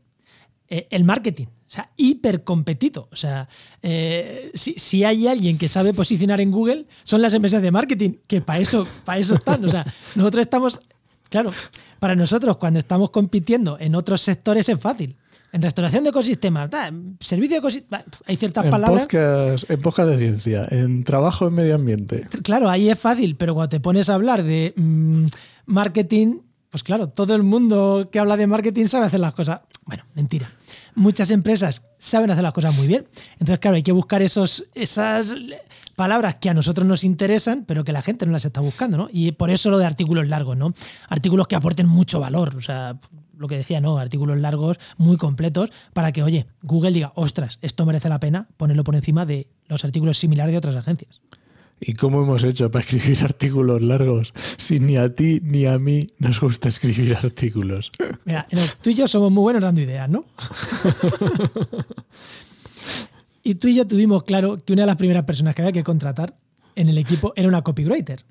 eh, 0.68 0.86
el 0.90 1.04
marketing, 1.04 1.46
o 1.46 1.70
sea, 1.70 1.90
hipercompetito. 1.96 3.08
O 3.12 3.16
sea, 3.16 3.48
eh, 3.82 4.50
si, 4.54 5.04
hay 5.04 5.28
alguien 5.28 5.58
que 5.58 5.68
sabe 5.68 5.92
posicionar 5.92 6.40
en 6.40 6.50
Google, 6.50 6.86
son 7.04 7.20
las 7.20 7.32
empresas 7.34 7.62
de 7.62 7.70
marketing, 7.70 8.12
que 8.26 8.40
para 8.40 8.60
eso, 8.60 8.86
para 9.04 9.18
eso 9.18 9.34
están. 9.34 9.64
O 9.64 9.68
sea, 9.68 9.84
nosotros 10.14 10.42
estamos 10.42 10.80
Claro, 11.28 11.52
para 11.98 12.14
nosotros 12.14 12.56
cuando 12.56 12.78
estamos 12.78 13.10
compitiendo 13.10 13.76
en 13.80 13.94
otros 13.94 14.20
sectores 14.20 14.68
es 14.68 14.80
fácil. 14.80 15.16
En 15.50 15.62
restauración 15.62 16.04
de 16.04 16.10
ecosistemas, 16.10 16.68
servicio 17.20 17.54
de 17.54 17.58
ecosistemas, 17.58 18.04
hay 18.26 18.36
ciertas 18.36 18.68
palabras. 18.68 19.08
en 19.12 19.80
podcast 19.80 20.10
de 20.10 20.18
ciencia, 20.18 20.66
en 20.70 21.04
trabajo 21.04 21.46
en 21.46 21.54
medio 21.54 21.74
ambiente. 21.74 22.28
Claro, 22.42 22.68
ahí 22.68 22.90
es 22.90 22.98
fácil, 22.98 23.36
pero 23.36 23.54
cuando 23.54 23.70
te 23.70 23.80
pones 23.80 24.10
a 24.10 24.14
hablar 24.14 24.42
de 24.42 24.74
mm, 24.76 25.24
marketing, 25.66 26.40
pues 26.68 26.82
claro, 26.82 27.08
todo 27.08 27.34
el 27.34 27.42
mundo 27.42 28.10
que 28.12 28.18
habla 28.18 28.36
de 28.36 28.46
marketing 28.46 28.86
sabe 28.86 29.06
hacer 29.06 29.20
las 29.20 29.32
cosas. 29.32 29.62
Bueno, 29.86 30.04
mentira. 30.14 30.52
Muchas 30.98 31.30
empresas 31.30 31.82
saben 31.96 32.30
hacer 32.32 32.42
las 32.42 32.52
cosas 32.52 32.74
muy 32.74 32.88
bien. 32.88 33.06
Entonces, 33.34 33.60
claro, 33.60 33.76
hay 33.76 33.84
que 33.84 33.92
buscar 33.92 34.20
esos, 34.20 34.66
esas 34.74 35.36
palabras 35.94 36.34
que 36.36 36.50
a 36.50 36.54
nosotros 36.54 36.86
nos 36.88 37.04
interesan, 37.04 37.64
pero 37.66 37.84
que 37.84 37.92
la 37.92 38.02
gente 38.02 38.26
no 38.26 38.32
las 38.32 38.44
está 38.44 38.60
buscando, 38.60 38.96
¿no? 38.96 39.08
Y 39.12 39.30
por 39.30 39.50
eso 39.50 39.70
lo 39.70 39.78
de 39.78 39.86
artículos 39.86 40.26
largos, 40.26 40.56
¿no? 40.56 40.74
Artículos 41.08 41.46
que 41.46 41.54
aporten 41.54 41.86
mucho 41.86 42.18
valor. 42.18 42.56
O 42.56 42.60
sea, 42.60 42.98
lo 43.36 43.46
que 43.46 43.56
decía, 43.56 43.80
¿no? 43.80 43.98
Artículos 43.98 44.38
largos, 44.38 44.80
muy 44.96 45.16
completos, 45.16 45.70
para 45.92 46.10
que, 46.10 46.24
oye, 46.24 46.48
Google 46.62 46.90
diga, 46.90 47.12
ostras, 47.14 47.60
esto 47.62 47.86
merece 47.86 48.08
la 48.08 48.18
pena 48.18 48.48
ponerlo 48.56 48.82
por 48.82 48.96
encima 48.96 49.24
de 49.24 49.46
los 49.68 49.84
artículos 49.84 50.18
similares 50.18 50.50
de 50.50 50.58
otras 50.58 50.74
agencias. 50.74 51.20
¿Y 51.80 51.94
cómo 51.94 52.22
hemos 52.22 52.44
hecho 52.44 52.70
para 52.70 52.84
escribir 52.84 53.18
artículos 53.24 53.82
largos 53.82 54.32
si 54.56 54.80
ni 54.80 54.96
a 54.96 55.14
ti 55.14 55.40
ni 55.42 55.66
a 55.66 55.78
mí 55.78 56.10
nos 56.18 56.40
gusta 56.40 56.68
escribir 56.68 57.16
artículos? 57.22 57.92
Mira, 58.24 58.46
tú 58.80 58.90
y 58.90 58.94
yo 58.94 59.06
somos 59.06 59.30
muy 59.30 59.42
buenos 59.42 59.62
dando 59.62 59.80
ideas, 59.80 60.08
¿no? 60.08 60.24
y 63.42 63.54
tú 63.54 63.68
y 63.68 63.76
yo 63.76 63.86
tuvimos 63.86 64.24
claro 64.24 64.56
que 64.56 64.72
una 64.72 64.82
de 64.82 64.86
las 64.86 64.96
primeras 64.96 65.24
personas 65.24 65.54
que 65.54 65.62
había 65.62 65.72
que 65.72 65.84
contratar 65.84 66.36
en 66.74 66.88
el 66.88 66.98
equipo 66.98 67.32
era 67.36 67.48
una 67.48 67.62
copywriter 67.62 68.24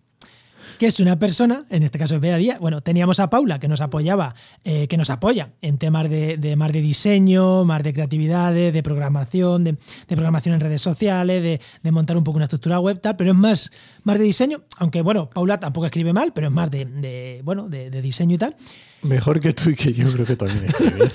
que 0.78 0.88
es 0.88 1.00
una 1.00 1.18
persona, 1.20 1.66
en 1.70 1.84
este 1.84 1.98
caso 1.98 2.16
es 2.16 2.22
Bea 2.22 2.38
Díaz, 2.38 2.60
bueno, 2.60 2.82
teníamos 2.82 3.20
a 3.20 3.30
Paula 3.30 3.60
que 3.60 3.68
nos 3.68 3.82
apoyaba, 3.82 4.36
eh, 4.64 4.88
que 4.88 4.98
nos 4.98 5.10
apoya 5.10 5.54
en 5.62 5.78
temas 5.78 6.10
de, 6.10 6.56
más 6.58 6.72
de 6.72 6.82
diseño, 6.82 7.66
más 7.66 7.84
de 7.84 7.94
creatividad, 7.94 8.54
de, 8.54 8.84
programación, 8.84 9.64
de, 9.64 9.78
programación 10.08 10.56
en 10.56 10.62
redes 10.62 10.82
sociales, 10.82 11.60
de, 11.84 11.92
montar 11.92 12.18
un 12.18 12.24
poco 12.24 12.38
una 12.38 12.46
estructura 12.46 12.80
web, 12.80 13.00
tal, 13.02 13.16
pero 13.16 13.32
es 13.32 13.38
más, 13.38 13.72
más 14.04 14.18
de 14.18 14.24
diseño, 14.24 14.64
aunque 14.78 15.02
bueno, 15.02 15.30
Paula 15.30 15.60
tampoco 15.60 15.88
escribe 15.88 16.14
mal, 16.14 16.32
pero 16.34 16.48
es 16.48 16.54
más 16.54 16.70
de, 16.70 17.42
bueno, 17.44 17.70
de, 17.70 17.90
diseño 18.02 18.36
y 18.36 18.38
tal. 18.38 18.56
Mejor 19.02 19.40
que 19.40 19.54
tú 19.54 19.70
y 19.70 19.76
que 19.76 19.94
yo 19.94 20.12
creo 20.12 20.26
que 20.26 20.36
también 20.36 20.66
escribe. 20.66 21.12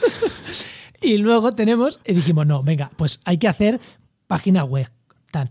y 1.00 1.18
luego 1.18 1.54
tenemos, 1.54 2.00
y 2.04 2.14
dijimos, 2.14 2.46
no, 2.46 2.62
venga, 2.62 2.90
pues 2.96 3.20
hay 3.24 3.38
que 3.38 3.48
hacer 3.48 3.80
página 4.26 4.64
web, 4.64 4.90
tal. 5.30 5.50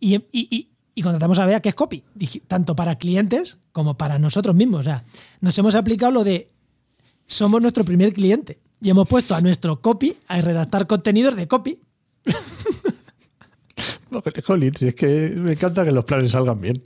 y, 0.00 0.16
y 0.32 0.71
contratamos 1.00 1.38
a 1.38 1.46
Bea, 1.46 1.60
que 1.60 1.70
es 1.70 1.74
copy, 1.74 2.04
tanto 2.46 2.76
para 2.76 2.96
clientes 2.96 3.56
como 3.72 3.96
para 3.96 4.18
nosotros 4.18 4.54
mismos. 4.54 4.80
O 4.80 4.82
sea, 4.82 5.04
nos 5.40 5.56
hemos 5.58 5.74
aplicado 5.74 6.12
lo 6.12 6.24
de 6.24 6.50
somos 7.26 7.62
nuestro 7.62 7.84
primer 7.84 8.12
cliente 8.12 8.58
y 8.80 8.90
hemos 8.90 9.08
puesto 9.08 9.34
a 9.34 9.40
nuestro 9.40 9.80
copy 9.80 10.16
a 10.28 10.40
redactar 10.42 10.86
contenidos 10.86 11.36
de 11.36 11.48
copy. 11.48 11.80
Jolín, 14.44 14.74
si 14.76 14.88
es 14.88 14.94
que 14.94 15.32
me 15.34 15.52
encanta 15.52 15.84
que 15.84 15.92
los 15.92 16.04
planes 16.04 16.32
salgan 16.32 16.60
bien. 16.60 16.82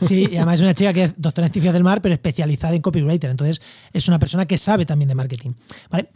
Sí, 0.00 0.28
y 0.30 0.36
además 0.36 0.56
es 0.56 0.60
una 0.62 0.74
chica 0.74 0.92
que 0.92 1.04
es 1.04 1.12
doctora 1.16 1.46
en 1.46 1.52
ciencias 1.52 1.74
del 1.74 1.84
mar, 1.84 2.00
pero 2.00 2.14
especializada 2.14 2.74
en 2.74 2.82
copywriter. 2.82 3.30
Entonces, 3.30 3.60
es 3.92 4.08
una 4.08 4.18
persona 4.18 4.46
que 4.46 4.58
sabe 4.58 4.86
también 4.86 5.08
de 5.08 5.14
marketing. 5.14 5.52
¿Vale? 5.90 6.10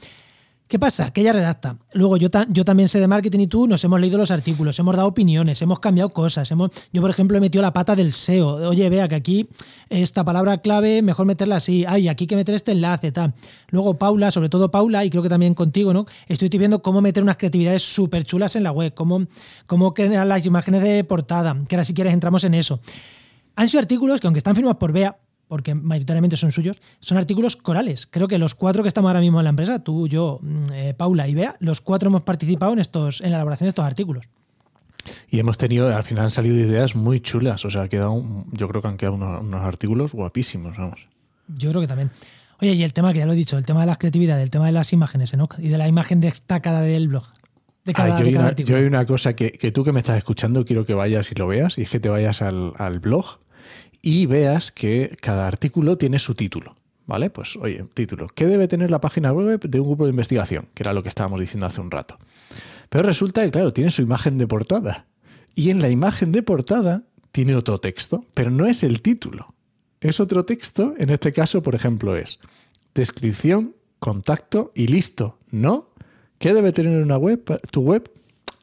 ¿Qué 0.69 0.79
pasa? 0.79 1.11
Que 1.11 1.23
ella 1.23 1.33
redacta. 1.33 1.79
Luego 1.95 2.19
yo, 2.19 2.29
yo 2.51 2.63
también 2.63 2.91
sé 2.91 3.01
de 3.01 3.09
marketing 3.09 3.39
y 3.41 3.47
tú 3.47 3.67
nos 3.67 3.83
hemos 3.85 3.99
leído 3.99 4.19
los 4.19 4.31
artículos, 4.31 4.79
hemos 4.79 4.95
dado 4.95 5.09
opiniones, 5.09 5.63
hemos 5.63 5.81
cambiado 5.81 6.11
cosas. 6.11 6.51
Hemos, 6.51 6.71
yo, 6.93 7.01
por 7.01 7.11
ejemplo, 7.11 7.39
he 7.39 7.41
metido 7.41 7.63
la 7.63 7.73
pata 7.73 7.97
del 7.97 8.13
SEO. 8.13 8.69
Oye, 8.69 8.91
vea 8.91 9.09
que 9.09 9.15
aquí 9.15 9.49
esta 9.89 10.27
palabra 10.27 10.59
clave, 10.59 11.01
mejor 11.01 11.25
meterla 11.25 11.57
así. 11.57 11.87
Ay, 11.89 12.09
aquí 12.09 12.25
hay 12.25 12.29
que 12.29 12.37
meter 12.37 12.55
este 12.55 12.73
enlace, 12.73 13.11
tal. 13.13 13.33
Luego 13.71 13.99
Paula, 13.99 14.31
sobre 14.31 14.51
todo 14.51 14.71
Paula, 14.71 15.07
y 15.07 15.11
creo 15.11 15.23
que 15.23 15.31
también 15.31 15.55
contigo, 15.55 15.95
¿no? 15.95 16.05
Estoy 16.27 16.51
viendo 16.51 16.83
cómo 16.83 17.01
meter 17.01 17.23
unas 17.23 17.39
creatividades 17.39 17.83
súper 17.83 18.25
chulas 18.25 18.55
en 18.55 18.65
la 18.65 18.71
web, 18.71 18.93
cómo, 18.93 19.27
cómo 19.67 19.95
crear 19.95 20.27
las 20.27 20.45
imágenes 20.45 20.83
de 20.83 21.03
portada, 21.03 21.57
que 21.67 21.77
ahora 21.77 21.85
si 21.87 21.95
quieres 21.95 22.13
entramos 22.13 22.45
en 22.45 22.53
eso. 22.53 22.79
Han 23.57 23.71
sido 23.71 23.81
artículos 23.81 24.21
que 24.21 24.27
aunque 24.27 24.39
están 24.39 24.55
firmados 24.55 24.77
por 24.77 24.93
Bea, 24.93 25.17
porque 25.49 25.75
mayoritariamente 25.75 26.37
son 26.37 26.53
suyos, 26.53 26.81
son 27.01 27.19
artículos 27.19 27.57
corales. 27.57 28.07
Creo 28.07 28.29
que 28.29 28.39
los 28.39 28.55
cuatro 28.55 28.83
que 28.83 28.89
estamos 28.89 29.09
ahora 29.09 29.21
mismo 29.21 29.41
en 29.41 29.45
la 29.45 29.51
empresa, 29.51 29.83
tú, 29.83 30.07
yo, 30.07 30.39
mm, 30.43 30.73
eh, 30.73 30.95
Paula 30.95 31.27
y 31.27 31.35
Bea, 31.35 31.57
los 31.59 31.81
cuatro 31.81 32.09
hemos 32.09 32.23
participado 32.23 32.73
en, 32.75 32.79
estos, 32.79 33.21
en 33.23 33.31
la 33.31 33.39
elaboración 33.39 33.67
de 33.67 33.71
estos 33.71 33.85
artículos. 33.85 34.29
Y 35.31 35.39
hemos 35.39 35.57
tenido, 35.57 35.95
al 35.95 36.03
final 36.05 36.25
han 36.25 36.31
salido 36.31 36.57
ideas 36.57 36.95
muy 36.95 37.21
chulas. 37.21 37.65
O 37.65 37.71
sea, 37.71 37.83
ha 37.83 37.89
quedado, 37.89 38.23
yo 38.53 38.69
creo 38.69 38.83
que 38.83 38.89
han 38.89 38.97
quedado 38.99 39.17
unos, 39.17 39.65
artículos 39.65 40.13
guapísimos, 40.13 40.77
vamos. 40.77 41.07
Yo 41.49 41.71
creo 41.71 41.81
que 41.81 41.89
también. 41.89 42.11
Oye, 42.61 42.75
y 42.75 42.83
el 42.83 42.93
tema 42.93 43.13
que 43.13 43.21
ya 43.21 43.27
lo 43.27 43.33
he 43.33 43.37
dicho, 43.37 43.57
el 43.57 43.65
tema 43.65 43.81
de 43.81 43.87
la 43.87 43.97
creatividad, 43.97 44.41
el 44.43 44.51
tema 44.51 44.67
de 44.67 44.73
las 44.73 44.93
imágenes 44.93 45.33
y 45.59 45.69
de 45.69 45.79
la 45.79 45.89
imagen 45.89 46.21
destacada 46.21 46.83
del 46.83 47.09
blog. 47.09 47.25
De 47.85 47.95
cada, 47.95 48.21
yo, 48.21 48.27
hay 48.27 48.35
una, 48.35 48.55
yo, 48.55 48.77
hay 48.77 48.85
una, 48.85 49.07
cosa 49.07 49.35
que, 49.35 49.51
tú 49.73 49.85
que 49.85 49.93
me 49.93 50.01
estás 50.01 50.19
escuchando 50.19 50.65
quiero 50.65 50.85
que 50.85 50.93
vayas 50.93 51.31
y 51.33 51.37
lo 51.37 51.47
veas, 51.47 51.79
y 51.79 51.83
es 51.83 51.91
que 51.91 52.01
te 52.01 52.11
vayas 52.11 52.43
al, 52.43 52.75
al 52.77 52.99
blog 52.99 53.39
y 54.09 54.25
veas 54.25 54.73
que 54.73 55.15
cada 55.21 55.47
artículo 55.47 55.99
tiene 55.99 56.19
su 56.19 56.35
título. 56.35 56.77
¿Vale? 57.05 57.29
Pues 57.29 57.57
oye, 57.57 57.85
título. 57.93 58.27
¿Qué 58.35 58.47
debe 58.47 58.67
tener 58.67 58.91
la 58.91 59.03
página 59.03 59.33
web 59.33 59.61
de 59.61 59.81
un 59.81 59.87
grupo 59.87 60.05
de 60.05 60.11
investigación? 60.11 60.69
Que 60.73 60.83
era 60.83 60.95
lo 60.95 61.03
que 61.03 61.11
estábamos 61.11 61.41
diciendo 61.41 61.67
hace 61.67 61.83
un 61.83 61.91
rato. 61.91 62.19
Pero 62.89 63.05
resulta 63.05 63.45
que, 63.45 63.51
claro, 63.51 63.71
tiene 63.71 63.91
su 63.91 64.01
imagen 64.01 64.39
de 64.39 64.47
portada. 64.47 65.05
Y 65.55 65.69
en 65.69 65.83
la 65.83 65.91
imagen 65.91 66.33
de 66.33 66.43
portada 66.43 67.03
tiene 67.33 67.55
otro 67.55 67.81
texto, 67.81 68.25
pero 68.33 68.51
no 68.51 68.65
es 68.65 68.83
el 68.83 69.03
título. 69.03 69.55
Es 70.01 70.21
otro 70.21 70.45
texto, 70.45 70.95
en 70.97 71.11
este 71.11 71.35
caso, 71.35 71.63
por 71.63 71.75
ejemplo, 71.75 72.17
es 72.17 72.39
descripción, 72.95 73.75
contacto 73.99 74.73
y 74.75 74.87
listo. 74.87 75.37
¿No? 75.51 75.91
¿Qué 76.39 76.55
debe 76.55 76.73
tener 76.73 77.03
una 77.03 77.19
web, 77.19 77.61
tu 77.71 77.83
web? 77.83 78.11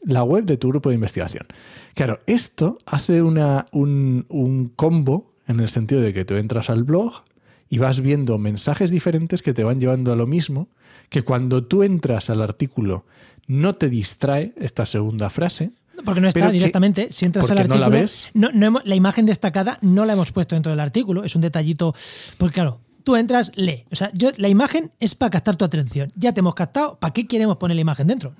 La 0.01 0.23
web 0.23 0.45
de 0.45 0.58
tu 0.58 0.69
grupo 0.69 0.89
de 0.89 0.95
investigación. 0.95 1.45
Claro, 1.93 2.19
esto 2.25 2.79
hace 2.88 3.21
una, 3.21 3.67
un, 3.71 4.71
combo 4.75 5.35
en 5.47 5.60
el 5.60 5.69
sentido 5.69 6.01
de 6.01 6.13
que 6.13 6.25
tú 6.25 6.36
entras 6.36 6.69
al 6.69 6.84
blog 6.84 7.23
y 7.69 7.77
vas 7.77 8.01
viendo 8.01 8.38
mensajes 8.38 8.91
diferentes 8.91 9.41
que 9.41 9.53
te 9.53 9.63
van 9.63 9.79
llevando 9.79 10.12
a 10.12 10.15
lo 10.15 10.27
mismo, 10.27 10.69
que 11.10 11.23
cuando 11.23 11.63
tú 11.63 11.84
entras 11.84 12.29
al 12.29 12.41
artículo 12.41 13.05
no 13.47 13.73
te 13.73 13.89
distrae 13.89 14.53
esta 14.58 14.86
segunda 14.86 15.29
frase. 15.29 15.71
Porque 16.03 16.21
no 16.21 16.27
está 16.27 16.51
directamente. 16.51 17.12
Si 17.12 17.25
entras 17.25 17.49
al 17.49 17.60
artículo, 17.60 17.86
no 17.86 17.89
la, 17.89 17.99
ves. 17.99 18.29
la 18.34 18.95
imagen 18.95 19.25
destacada 19.25 19.79
no 19.81 20.05
la 20.05 20.13
hemos 20.13 20.31
puesto 20.31 20.55
dentro 20.55 20.71
del 20.71 20.79
artículo. 20.79 21.23
Es 21.23 21.36
un 21.36 21.41
detallito. 21.41 21.95
Porque 22.38 22.55
claro, 22.55 22.81
tú 23.05 23.15
entras, 23.15 23.51
lee. 23.55 23.85
O 23.91 23.95
sea, 23.95 24.11
yo, 24.13 24.31
la 24.35 24.49
imagen 24.49 24.91
es 24.99 25.15
para 25.15 25.29
captar 25.29 25.55
tu 25.55 25.63
atención. 25.63 26.11
Ya 26.15 26.33
te 26.33 26.41
hemos 26.41 26.55
captado, 26.55 26.97
¿para 26.99 27.13
qué 27.13 27.25
queremos 27.25 27.55
poner 27.55 27.75
la 27.75 27.81
imagen 27.81 28.07
dentro? 28.07 28.33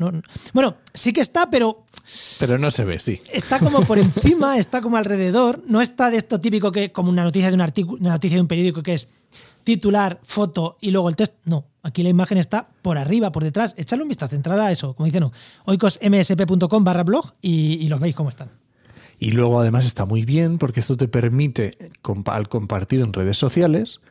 bueno, 0.54 0.76
sí 0.94 1.14
que 1.14 1.22
está, 1.22 1.50
pero. 1.50 1.86
Pero 2.40 2.58
no 2.58 2.70
se 2.72 2.84
ve, 2.84 3.00
sí. 3.00 3.22
Está 3.32 3.60
como 3.60 3.86
por 3.86 4.00
encima, 4.00 4.58
está 4.58 4.82
como 4.82 4.98
alrededor. 4.98 5.64
No 5.68 5.82
está 5.82 6.10
de 6.10 6.18
esto 6.18 6.42
típico 6.42 6.72
que, 6.72 6.92
como 6.92 7.10
una 7.10 7.24
noticia 7.24 7.50
de 7.50 7.56
un 7.56 7.62
artículo, 7.62 8.02
una 8.02 8.10
noticia 8.10 8.36
de 8.36 8.42
un 8.42 8.48
periódico 8.48 8.84
que 8.84 8.96
es 8.96 9.08
titular, 9.64 10.20
foto 10.24 10.78
y 10.82 10.92
luego 10.92 11.08
el 11.10 11.16
texto. 11.16 11.38
No, 11.46 11.66
aquí 11.84 12.02
la 12.04 12.10
imagen 12.10 12.40
está 12.40 12.68
por 12.82 12.98
arriba, 12.98 13.32
por 13.32 13.44
detrás. 13.44 13.76
Echadle 13.78 14.04
un 14.04 14.10
vistazo, 14.10 14.36
entrar 14.36 14.60
a 14.60 14.72
eso, 14.72 14.96
como 14.96 15.06
dicen, 15.06 15.22
no, 15.22 15.32
oicosmsp.com 15.66 16.84
barra 16.84 17.04
blog 17.04 17.34
y, 17.42 17.74
y 17.76 17.88
los 17.88 18.00
veis 18.00 18.16
cómo 18.16 18.30
están. 18.30 18.50
Y 19.20 19.32
luego 19.32 19.62
además 19.62 19.86
está 19.86 20.06
muy 20.06 20.26
bien 20.26 20.58
porque 20.58 20.80
esto 20.80 20.98
te 20.98 21.08
permite, 21.08 21.92
al 22.26 22.50
compartir 22.50 23.02
en 23.02 23.14
redes 23.14 23.38
sociales, 23.38 24.02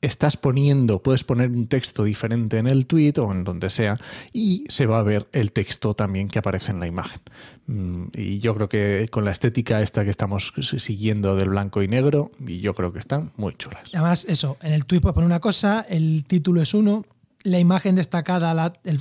estás 0.00 0.36
poniendo, 0.36 1.02
puedes 1.02 1.24
poner 1.24 1.50
un 1.50 1.66
texto 1.66 2.04
diferente 2.04 2.58
en 2.58 2.66
el 2.66 2.86
tweet 2.86 3.14
o 3.18 3.30
en 3.32 3.44
donde 3.44 3.70
sea 3.70 3.98
y 4.32 4.64
se 4.68 4.86
va 4.86 4.98
a 4.98 5.02
ver 5.02 5.28
el 5.32 5.52
texto 5.52 5.94
también 5.94 6.28
que 6.28 6.38
aparece 6.38 6.72
en 6.72 6.80
la 6.80 6.86
imagen. 6.86 7.20
Mm, 7.66 8.04
y 8.14 8.38
yo 8.38 8.54
creo 8.54 8.68
que 8.68 9.08
con 9.10 9.24
la 9.24 9.32
estética 9.32 9.82
esta 9.82 10.04
que 10.04 10.10
estamos 10.10 10.54
siguiendo 10.78 11.36
del 11.36 11.50
blanco 11.50 11.82
y 11.82 11.88
negro, 11.88 12.30
y 12.46 12.60
yo 12.60 12.74
creo 12.74 12.92
que 12.92 12.98
están 12.98 13.32
muy 13.36 13.54
chulas. 13.56 13.82
Además, 13.92 14.24
eso, 14.28 14.56
en 14.62 14.72
el 14.72 14.86
tweet 14.86 15.00
puedes 15.00 15.14
poner 15.14 15.26
una 15.26 15.40
cosa, 15.40 15.84
el 15.88 16.24
título 16.24 16.62
es 16.62 16.72
uno, 16.72 17.04
la 17.42 17.58
imagen 17.58 17.96
destacada, 17.96 18.54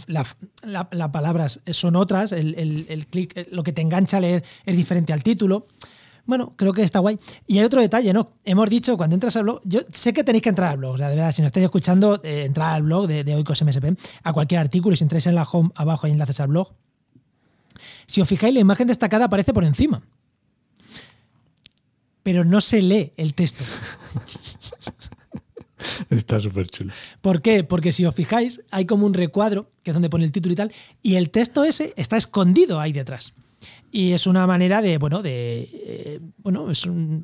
las 0.08 0.38
la, 0.62 1.12
palabras 1.12 1.62
son 1.72 1.96
otras, 1.96 2.32
el, 2.32 2.86
el, 2.88 3.08
clic, 3.08 3.48
lo 3.52 3.64
que 3.64 3.74
te 3.74 3.82
engancha 3.82 4.18
a 4.18 4.22
leer 4.22 4.44
es 4.66 4.78
diferente 4.78 5.14
al 5.14 5.24
título. 5.24 5.66
Bueno, 6.30 6.54
creo 6.56 6.74
que 6.74 6.84
está 6.84 7.00
guay. 7.00 7.18
Y 7.48 7.58
hay 7.58 7.66
otro 7.66 7.82
detalle, 7.82 8.14
¿no? 8.14 8.34
Hemos 8.46 8.70
dicho 8.70 8.96
cuando 8.96 9.16
entras 9.16 9.36
al 9.36 9.46
blog, 9.46 9.62
yo 9.64 9.80
sé 9.92 10.14
que 10.14 10.24
tenéis 10.24 10.44
que 10.44 10.50
entrar 10.50 10.70
al 10.70 10.78
blog, 10.78 10.94
o 10.94 10.98
sea, 10.98 11.10
de 11.10 11.16
verdad, 11.16 11.32
si 11.32 11.42
no 11.42 11.48
estáis 11.48 11.64
escuchando, 11.64 12.22
eh, 12.24 12.44
entrar 12.46 12.76
al 12.76 12.84
blog 12.84 13.08
de, 13.08 13.24
de 13.24 13.34
Oikos 13.34 13.64
MSP, 13.64 13.98
a 14.22 14.32
cualquier 14.32 14.62
artículo 14.62 14.94
y 14.94 14.98
si 14.98 15.04
entráis 15.04 15.26
en 15.26 15.34
la 15.34 15.42
home, 15.42 15.72
abajo 15.74 16.06
hay 16.06 16.14
enlaces 16.14 16.40
al 16.40 16.50
blog. 16.50 16.72
Si 18.06 18.22
os 18.22 18.30
fijáis, 18.30 18.54
la 18.54 18.60
imagen 18.60 18.86
destacada 18.86 19.26
aparece 19.26 19.56
por 19.56 19.64
encima. 19.64 20.04
Pero 22.22 22.46
no 22.46 22.62
se 22.62 22.84
lee 22.84 23.12
el 23.18 23.34
texto. 23.34 23.64
Está 26.12 26.40
súper 26.40 26.68
chulo. 26.70 26.94
¿Por 27.24 27.42
qué? 27.42 27.64
Porque 27.64 27.92
si 27.92 28.06
os 28.06 28.14
fijáis, 28.14 28.62
hay 28.70 28.86
como 28.86 29.08
un 29.08 29.16
recuadro, 29.16 29.72
que 29.82 29.90
es 29.90 29.96
donde 29.96 30.12
pone 30.12 30.26
el 30.26 30.32
título 30.32 30.54
y 30.54 30.58
tal, 30.58 30.72
y 31.02 31.16
el 31.16 31.32
texto 31.32 31.64
ese 31.64 31.96
está 31.98 32.18
escondido 32.18 32.80
ahí 32.80 32.94
detrás. 32.94 33.34
Y 33.92 34.12
es 34.12 34.28
una 34.28 34.46
manera 34.46 34.82
de, 34.82 35.00
bueno, 35.00 35.24
de, 35.24 35.68
eh, 35.74 36.20
bueno, 36.38 36.68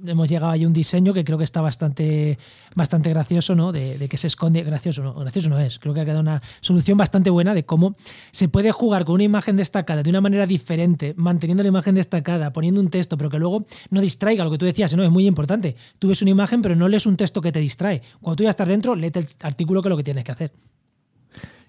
hemos 0.06 0.30
llegado 0.30 0.52
ahí 0.52 0.64
a 0.64 0.68
un 0.68 0.74
diseño 0.74 1.14
que 1.14 1.24
creo 1.24 1.38
que 1.38 1.44
está 1.44 1.62
bastante, 1.62 2.40
bastante 2.74 3.12
gracioso, 3.12 3.54
¿no? 3.54 3.72
De, 3.72 4.08
que 4.10 4.18
se 4.18 4.28
esconde, 4.28 4.64
gracioso 4.64 5.04
no, 5.04 5.14
gracioso 5.14 5.50
no 5.50 5.60
es, 5.60 5.78
creo 5.78 5.94
que 5.94 6.02
ha 6.02 6.06
quedado 6.06 6.22
una 6.22 6.42
solución 6.62 6.98
bastante 6.98 7.30
buena 7.30 7.54
de 7.54 7.66
cómo 7.66 7.96
se 8.32 8.48
puede 8.48 8.72
jugar 8.72 9.06
con 9.06 9.16
una 9.16 9.24
imagen 9.24 9.58
destacada 9.58 10.02
de 10.02 10.10
una 10.10 10.22
manera 10.22 10.48
diferente, 10.48 11.14
manteniendo 11.18 11.62
la 11.62 11.70
imagen 11.70 11.96
destacada, 11.96 12.52
poniendo 12.52 12.82
un 12.82 12.90
texto, 12.90 13.16
pero 13.16 13.30
que 13.30 13.38
luego 13.38 13.66
no 13.92 14.02
distraiga 14.02 14.44
lo 14.44 14.50
que 14.50 14.58
tú 14.58 14.66
decías, 14.66 14.96
¿no? 14.96 15.04
Es 15.04 15.12
muy 15.12 15.28
importante. 15.28 15.76
Tú 16.00 16.08
ves 16.08 16.22
una 16.24 16.32
imagen, 16.32 16.64
pero 16.64 16.76
no 16.76 16.88
lees 16.88 17.06
un 17.06 17.16
texto 17.16 17.42
que 17.42 17.52
te 17.52 17.60
distrae. 17.60 18.02
Cuando 18.22 18.38
tú 18.38 18.44
ya 18.44 18.50
estás 18.50 18.68
dentro, 18.68 18.96
léete 18.96 19.20
el 19.20 19.28
artículo 19.42 19.84
que 19.84 19.90
es 19.90 19.92
lo 19.92 19.98
que 19.98 20.04
tienes 20.04 20.24
que 20.24 20.32
hacer. 20.32 20.52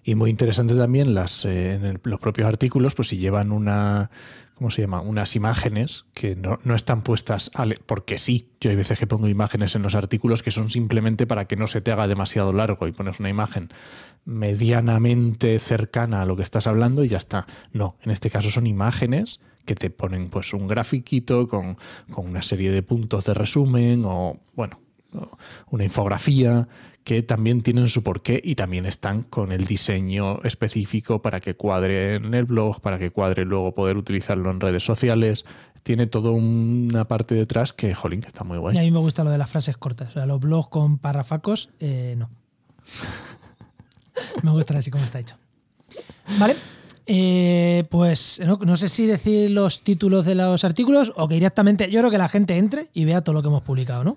Y 0.04 0.14
muy 0.14 0.30
interesante 0.30 0.76
también 0.76 1.14
las, 1.14 1.44
eh, 1.44 1.74
en 1.74 2.00
los 2.04 2.20
propios 2.20 2.46
artículos, 2.46 2.94
pues 2.94 3.08
si 3.08 3.16
llevan 3.16 3.50
una, 3.50 4.08
¿cómo 4.56 4.70
se 4.70 4.82
llama? 4.82 5.00
Unas 5.00 5.36
imágenes 5.36 6.06
que 6.14 6.34
no, 6.34 6.58
están 6.74 7.02
puestas 7.02 7.50
porque 7.84 8.18
sí. 8.18 8.50
Yo 8.60 8.70
hay 8.70 8.76
veces 8.76 8.98
que 8.98 9.06
pongo 9.06 9.28
imágenes 9.28 9.76
en 9.76 9.82
los 9.82 9.94
artículos 9.94 10.42
que 10.42 10.50
son 10.50 10.70
simplemente 10.70 11.26
para 11.26 11.44
que 11.44 11.56
no 11.56 11.66
se 11.66 11.82
te 11.82 11.92
haga 11.92 12.08
demasiado 12.08 12.52
largo 12.52 12.88
y 12.88 12.92
pones 12.92 13.20
una 13.20 13.28
imagen 13.28 13.68
medianamente 14.24 15.58
cercana 15.58 16.22
a 16.22 16.26
lo 16.26 16.36
que 16.36 16.42
estás 16.42 16.66
hablando 16.66 17.04
y 17.04 17.08
ya 17.08 17.18
está. 17.18 17.46
No, 17.72 17.96
en 18.02 18.10
este 18.10 18.30
caso 18.30 18.50
son 18.50 18.66
imágenes 18.66 19.40
que 19.66 19.74
te 19.74 19.90
ponen 19.90 20.30
pues 20.30 20.54
un 20.54 20.66
grafiquito 20.66 21.46
con, 21.48 21.76
con 22.10 22.26
una 22.26 22.42
serie 22.42 22.72
de 22.72 22.82
puntos 22.82 23.24
de 23.24 23.34
resumen 23.34 24.04
o, 24.06 24.40
bueno, 24.54 24.80
una 25.70 25.84
infografía 25.84 26.68
que 27.06 27.22
también 27.22 27.62
tienen 27.62 27.88
su 27.88 28.02
porqué 28.02 28.40
y 28.42 28.56
también 28.56 28.84
están 28.84 29.22
con 29.22 29.52
el 29.52 29.64
diseño 29.64 30.42
específico 30.42 31.22
para 31.22 31.38
que 31.38 31.54
cuadre 31.54 32.16
en 32.16 32.34
el 32.34 32.46
blog, 32.46 32.80
para 32.80 32.98
que 32.98 33.10
cuadre 33.10 33.44
luego 33.44 33.72
poder 33.76 33.96
utilizarlo 33.96 34.50
en 34.50 34.58
redes 34.58 34.84
sociales. 34.84 35.44
Tiene 35.84 36.08
toda 36.08 36.32
una 36.32 37.06
parte 37.06 37.36
detrás 37.36 37.72
que, 37.72 37.94
jolín, 37.94 38.24
está 38.26 38.42
muy 38.42 38.58
guay. 38.58 38.74
Y 38.74 38.80
a 38.80 38.82
mí 38.82 38.90
me 38.90 38.98
gusta 38.98 39.22
lo 39.22 39.30
de 39.30 39.38
las 39.38 39.48
frases 39.48 39.76
cortas. 39.76 40.08
O 40.08 40.12
sea, 40.14 40.26
los 40.26 40.40
blogs 40.40 40.66
con 40.66 40.98
parrafacos, 40.98 41.70
eh, 41.78 42.16
no. 42.18 42.28
me 44.42 44.50
gusta 44.50 44.76
así 44.76 44.90
como 44.90 45.04
está 45.04 45.20
hecho. 45.20 45.36
Vale. 46.40 46.56
Eh, 47.06 47.84
pues 47.88 48.42
no, 48.44 48.58
no, 48.60 48.76
sé 48.76 48.88
si 48.88 49.06
decir 49.06 49.52
los 49.52 49.82
títulos 49.82 50.26
de 50.26 50.34
los 50.34 50.64
artículos 50.64 51.12
o 51.14 51.28
que 51.28 51.34
directamente. 51.34 51.88
Yo 51.88 52.00
creo 52.00 52.10
que 52.10 52.18
la 52.18 52.28
gente 52.28 52.56
entre 52.56 52.88
y 52.94 53.04
vea 53.04 53.22
todo 53.22 53.34
lo 53.34 53.42
que 53.42 53.48
hemos 53.48 53.62
publicado, 53.62 54.02
¿no? 54.02 54.16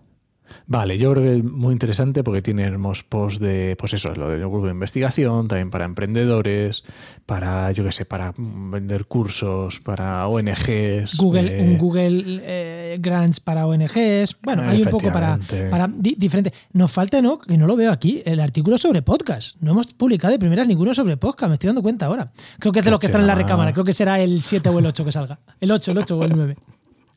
Vale, 0.68 0.98
yo 0.98 1.12
creo 1.12 1.24
que 1.24 1.38
es 1.38 1.44
muy 1.44 1.74
interesante 1.74 2.24
porque 2.24 2.42
tenemos 2.42 3.04
post 3.04 3.42
de, 3.42 3.76
pues 3.78 3.94
eso, 3.94 4.14
lo 4.14 4.30
del 4.30 4.42
grupo 4.42 4.66
de 4.66 4.72
investigación, 4.72 5.48
también 5.48 5.70
para 5.70 5.86
emprendedores, 5.86 6.84
para, 7.26 7.72
yo 7.72 7.84
qué 7.84 7.92
sé, 7.92 8.06
para 8.06 8.34
vender 8.38 9.06
cursos, 9.06 9.80
para 9.80 10.28
ONGs. 10.28 11.18
Google, 11.18 11.62
un 11.62 11.78
Google 11.78 12.42
eh, 12.44 12.98
Grants 13.00 13.40
para 13.40 13.68
ONGs. 13.68 14.38
Bueno, 14.44 14.64
hay 14.68 14.82
un 14.84 14.90
poco 14.90 15.12
para, 15.12 15.40
para 15.70 15.88
diferente. 15.88 16.54
Nos 16.74 16.92
falta, 16.92 17.22
¿no? 17.22 17.40
Que 17.40 17.58
no 17.58 17.68
lo 17.68 17.76
veo 17.76 17.92
aquí, 17.92 18.22
el 18.26 18.40
artículo 18.40 18.78
sobre 18.78 19.02
podcast. 19.02 19.58
No 19.62 19.72
hemos 19.72 19.88
publicado 19.94 20.32
de 20.32 20.40
primeras 20.40 20.68
ninguno 20.68 20.94
sobre 20.94 21.18
podcast, 21.18 21.50
me 21.50 21.54
estoy 21.56 21.68
dando 21.68 21.82
cuenta 21.82 22.06
ahora. 22.06 22.32
Creo 22.60 22.72
que 22.72 22.80
es 22.80 22.86
de 22.86 22.92
los 22.92 23.00
que 23.00 23.08
están 23.08 23.22
en 23.22 23.28
la 23.28 23.36
recámara, 23.36 23.74
creo 23.74 23.86
que 23.86 23.94
será 23.94 24.20
el 24.20 24.42
7 24.42 24.70
o 24.70 24.80
el 24.80 24.86
8 24.86 25.06
que 25.06 25.12
salga. 25.12 25.40
El 25.60 25.72
8, 25.72 25.92
el 25.92 25.98
8 26.00 26.18
o 26.18 26.24
el 26.24 26.36
9. 26.36 26.56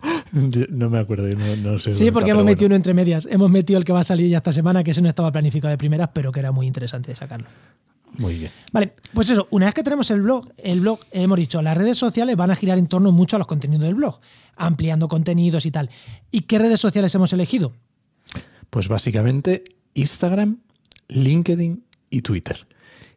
No 0.71 0.91
me 0.91 0.99
acuerdo, 0.99 1.29
no, 1.63 1.79
sé. 1.79 1.93
Sí, 1.93 2.11
porque 2.11 2.31
hemos 2.31 2.45
metido 2.45 2.67
uno 2.67 2.77
entre 2.77 2.95
medias. 2.95 3.29
Hemos 3.31 3.51
metido 3.51 3.79
el 3.79 3.85
que 3.85 3.93
va 3.93 4.01
a 4.01 4.05
salir 4.05 4.29
ya 4.29 4.39
esta 4.39 4.53
semana, 4.53 4.83
que 4.83 4.93
ese 4.93 5.03
no 5.03 5.09
estaba 5.09 5.31
planificado 5.31 5.71
de 5.71 5.79
primeras, 5.79 6.11
pero 6.13 6.33
que 6.33 6.41
era 6.41 6.53
muy 6.53 6.67
interesante 6.67 7.13
de 7.13 7.17
sacarlo. 7.17 7.47
Muy 8.19 8.39
bien. 8.39 8.51
Vale, 8.73 8.95
pues 9.15 9.31
eso, 9.31 9.49
una 9.51 9.67
vez 9.67 9.75
que 9.75 9.83
tenemos 9.83 10.11
el 10.11 10.21
blog, 10.21 10.53
el 10.59 10.81
blog, 10.81 11.01
hemos 11.13 11.39
dicho, 11.39 11.63
las 11.63 11.77
redes 11.77 11.97
sociales 11.97 12.37
van 12.37 12.51
a 12.51 12.57
girar 12.57 12.79
en 12.79 12.87
torno 12.87 13.11
mucho 13.11 13.37
a 13.37 13.39
los 13.39 13.49
contenidos 13.49 13.85
del 13.85 13.95
blog, 13.95 14.21
ampliando 14.57 15.09
contenidos 15.09 15.65
y 15.65 15.71
tal. 15.71 15.89
¿Y 16.31 16.43
qué 16.43 16.59
redes 16.59 16.81
sociales 16.81 17.15
hemos 17.15 17.33
elegido? 17.33 17.73
Pues 18.69 18.89
básicamente 18.89 19.65
Instagram, 19.95 20.59
LinkedIn 21.09 21.85
y 22.11 22.23
Twitter. 22.23 22.67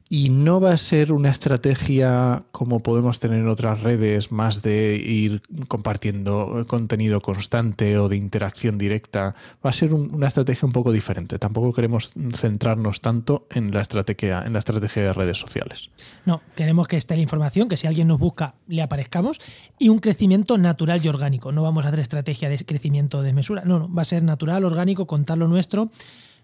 Y 0.08 0.30
no 0.30 0.60
va 0.60 0.72
a 0.72 0.78
ser 0.78 1.12
una 1.12 1.32
estrategia 1.32 2.44
como 2.52 2.82
podemos 2.82 3.20
tener 3.20 3.40
en 3.40 3.48
otras 3.48 3.82
redes, 3.82 4.32
más 4.32 4.62
de 4.62 4.96
ir 4.98 5.42
compartiendo 5.68 6.64
contenido 6.68 7.22
constante 7.22 7.98
o 7.98 8.08
de 8.08 8.16
interacción 8.16 8.78
directa. 8.78 9.34
Va 9.66 9.72
a 9.72 9.74
ser 9.74 9.96
una 9.96 10.28
estrategia 10.28 10.68
un 10.68 10.74
poco 10.74 10.92
diferente. 10.92 11.40
Tampoco 11.40 11.74
queremos 11.74 12.14
centrarnos 12.34 13.02
tanto 13.02 13.48
en 13.50 13.72
la 13.72 13.82
estrategia, 13.82 14.44
en 14.46 14.54
la 14.54 14.60
estrategia 14.60 15.04
de 15.04 15.14
redes 15.14 15.40
sociales. 15.40 15.90
No, 16.26 16.42
queremos 16.56 16.88
que 16.88 16.98
esté 16.98 17.16
la 17.16 17.24
información, 17.24 17.68
que 17.68 17.78
si 17.78 17.88
alguien 17.88 18.08
nos 18.08 18.20
busca, 18.20 18.54
le 18.68 18.84
aparezcamos, 18.84 19.40
y 19.80 19.90
un 19.90 19.98
crecimiento 19.98 20.60
natural 20.60 21.04
y 21.04 21.08
orgánico. 21.08 21.52
No 21.52 21.64
vamos 21.64 21.84
a 21.84 21.88
hacer 21.88 22.00
estrategia 22.00 22.50
de 22.50 22.58
crecimiento 22.60 23.24
de 23.24 23.34
mesura. 23.34 23.64
No, 23.66 23.80
no, 23.80 23.92
va 23.92 24.04
a 24.04 24.06
ser 24.06 24.22
natural, 24.22 24.66
orgánico, 24.66 25.08
contar 25.08 25.40
lo 25.40 25.48
nuestro 25.48 25.90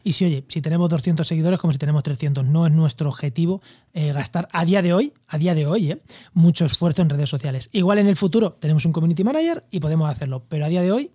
y 0.03 0.13
si, 0.13 0.25
oye, 0.25 0.45
si 0.47 0.61
tenemos 0.61 0.89
200 0.89 1.27
seguidores 1.27 1.59
como 1.59 1.73
si 1.73 1.79
tenemos 1.79 2.03
300, 2.03 2.45
no 2.45 2.65
es 2.65 2.73
nuestro 2.73 3.09
objetivo 3.09 3.61
eh, 3.93 4.11
gastar 4.13 4.47
a 4.51 4.65
día 4.65 4.81
de 4.81 4.93
hoy, 4.93 5.13
a 5.27 5.37
día 5.37 5.53
de 5.53 5.67
hoy, 5.67 5.91
eh, 5.91 6.01
mucho 6.33 6.65
esfuerzo 6.65 7.01
en 7.01 7.09
redes 7.09 7.29
sociales. 7.29 7.69
Igual 7.71 7.99
en 7.99 8.07
el 8.07 8.15
futuro 8.15 8.53
tenemos 8.53 8.85
un 8.85 8.93
community 8.93 9.23
manager 9.23 9.65
y 9.69 9.79
podemos 9.79 10.09
hacerlo, 10.09 10.43
pero 10.47 10.65
a 10.65 10.69
día 10.69 10.81
de 10.81 10.91
hoy, 10.91 11.11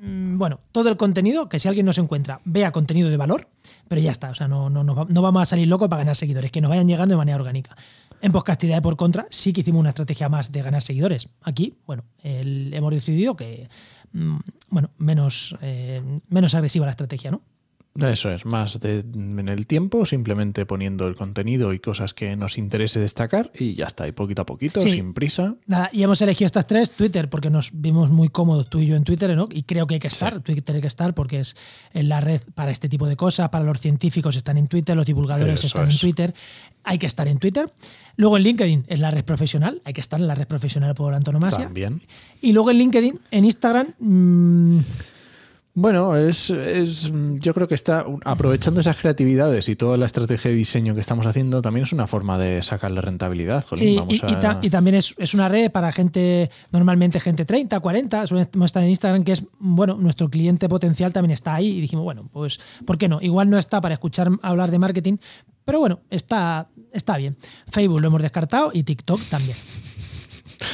mm, 0.00 0.38
bueno, 0.38 0.60
todo 0.72 0.88
el 0.88 0.96
contenido, 0.96 1.48
que 1.48 1.58
si 1.58 1.68
alguien 1.68 1.86
nos 1.86 1.98
encuentra, 1.98 2.40
vea 2.44 2.70
contenido 2.70 3.10
de 3.10 3.16
valor, 3.16 3.48
pero 3.88 4.00
ya 4.00 4.12
está, 4.12 4.30
o 4.30 4.34
sea, 4.34 4.46
no, 4.48 4.70
no, 4.70 4.84
no, 4.84 5.22
vamos 5.22 5.42
a 5.42 5.46
salir 5.46 5.68
locos 5.68 5.88
para 5.88 6.00
ganar 6.00 6.16
seguidores, 6.16 6.50
que 6.50 6.60
nos 6.60 6.68
vayan 6.68 6.86
llegando 6.86 7.14
de 7.14 7.18
manera 7.18 7.36
orgánica. 7.36 7.76
En 8.20 8.32
Podcastidad 8.32 8.80
por 8.80 8.96
contra, 8.96 9.26
sí 9.30 9.52
que 9.52 9.60
hicimos 9.60 9.80
una 9.80 9.90
estrategia 9.90 10.28
más 10.28 10.50
de 10.50 10.62
ganar 10.62 10.80
seguidores. 10.80 11.28
Aquí, 11.42 11.74
bueno, 11.86 12.04
hemos 12.22 12.94
decidido 12.94 13.36
que, 13.36 13.68
mm, 14.12 14.36
bueno, 14.70 14.90
menos, 14.96 15.56
eh, 15.60 16.02
menos 16.28 16.54
agresiva 16.54 16.86
la 16.86 16.92
estrategia, 16.92 17.30
¿no? 17.30 17.42
Eso 18.00 18.32
es, 18.32 18.44
más 18.44 18.80
de, 18.80 19.04
en 19.14 19.48
el 19.48 19.68
tiempo, 19.68 20.04
simplemente 20.04 20.66
poniendo 20.66 21.06
el 21.06 21.14
contenido 21.14 21.72
y 21.72 21.78
cosas 21.78 22.12
que 22.12 22.34
nos 22.34 22.58
interese 22.58 22.98
destacar 22.98 23.52
y 23.56 23.74
ya 23.76 23.86
está, 23.86 24.08
y 24.08 24.12
poquito 24.12 24.42
a 24.42 24.46
poquito, 24.46 24.80
sin 24.80 25.14
prisa. 25.14 25.54
Nada, 25.66 25.90
y 25.92 26.02
hemos 26.02 26.20
elegido 26.20 26.46
estas 26.46 26.66
tres, 26.66 26.90
Twitter, 26.90 27.30
porque 27.30 27.50
nos 27.50 27.70
vimos 27.72 28.10
muy 28.10 28.30
cómodos 28.30 28.68
tú 28.68 28.80
y 28.80 28.88
yo 28.88 28.96
en 28.96 29.04
Twitter, 29.04 29.36
¿no? 29.36 29.48
Y 29.52 29.62
creo 29.62 29.86
que 29.86 29.94
hay 29.94 30.00
que 30.00 30.08
estar, 30.08 30.40
Twitter 30.40 30.74
hay 30.74 30.80
que 30.80 30.88
estar 30.88 31.14
porque 31.14 31.38
es 31.38 31.56
la 31.92 32.20
red 32.20 32.40
para 32.56 32.72
este 32.72 32.88
tipo 32.88 33.06
de 33.06 33.14
cosas, 33.14 33.48
para 33.50 33.64
los 33.64 33.80
científicos 33.80 34.34
están 34.34 34.58
en 34.58 34.66
Twitter, 34.66 34.96
los 34.96 35.06
divulgadores 35.06 35.62
están 35.62 35.88
en 35.88 35.96
Twitter, 35.96 36.34
hay 36.82 36.98
que 36.98 37.06
estar 37.06 37.28
en 37.28 37.38
Twitter. 37.38 37.72
Luego 38.16 38.36
en 38.36 38.42
LinkedIn 38.42 38.84
es 38.88 38.98
la 38.98 39.12
red 39.12 39.24
profesional, 39.24 39.80
hay 39.84 39.92
que 39.92 40.00
estar 40.00 40.20
en 40.20 40.26
la 40.26 40.34
red 40.34 40.48
profesional 40.48 40.96
por 40.96 41.14
antonomasia. 41.14 41.66
También. 41.66 42.02
Y 42.40 42.52
luego 42.52 42.72
en 42.72 42.78
LinkedIn, 42.78 43.20
en 43.30 43.44
Instagram... 43.44 43.94
Mmm, 44.00 44.80
bueno, 45.76 46.16
es, 46.16 46.52
yo 46.52 47.52
creo 47.52 47.66
que 47.66 47.74
está 47.74 48.06
aprovechando 48.24 48.80
esas 48.80 48.96
creatividades 48.96 49.68
y 49.68 49.74
toda 49.74 49.96
la 49.96 50.06
estrategia 50.06 50.52
de 50.52 50.56
diseño 50.56 50.94
que 50.94 51.00
estamos 51.00 51.26
haciendo, 51.26 51.60
también 51.62 51.82
es 51.82 51.92
una 51.92 52.06
forma 52.06 52.38
de 52.38 52.62
sacarle 52.62 53.00
rentabilidad. 53.00 53.64
sí, 53.74 53.98
y, 54.62 54.70
también 54.70 54.94
es, 54.94 55.34
una 55.34 55.48
red 55.48 55.72
para 55.72 55.90
gente, 55.90 56.48
normalmente 56.70 57.18
gente 57.18 57.44
30, 57.44 57.80
40, 57.80 58.24
está 58.64 58.82
en 58.84 58.90
Instagram, 58.90 59.24
que 59.24 59.32
es, 59.32 59.44
bueno, 59.58 59.96
nuestro 59.96 60.30
cliente 60.30 60.68
potencial 60.68 61.12
también 61.12 61.32
está 61.32 61.56
ahí 61.56 61.78
y 61.78 61.80
dijimos, 61.80 62.04
bueno, 62.04 62.28
pues, 62.32 62.60
¿por 62.86 62.96
qué 62.96 63.08
no? 63.08 63.20
Igual 63.20 63.50
no 63.50 63.58
está 63.58 63.80
para 63.80 63.94
escuchar 63.94 64.30
hablar 64.42 64.70
de 64.70 64.78
marketing, 64.78 65.16
pero 65.64 65.80
bueno, 65.80 66.00
está, 66.08 66.68
está 66.92 67.16
bien. 67.16 67.36
Facebook 67.68 68.00
lo 68.00 68.06
hemos 68.06 68.22
descartado 68.22 68.70
y 68.72 68.84
TikTok 68.84 69.20
también. 69.28 69.56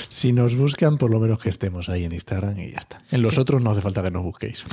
Si 0.08 0.32
nos 0.32 0.56
buscan, 0.56 0.98
por 0.98 1.10
lo 1.10 1.20
menos 1.20 1.38
que 1.38 1.48
estemos 1.48 1.88
ahí 1.88 2.04
en 2.04 2.12
Instagram 2.12 2.58
y 2.58 2.72
ya 2.72 2.78
está. 2.78 3.02
En 3.10 3.22
los 3.22 3.38
otros 3.38 3.62
no 3.62 3.70
hace 3.70 3.80
falta 3.80 4.02
que 4.02 4.10
nos 4.10 4.22
busquéis. 4.22 4.64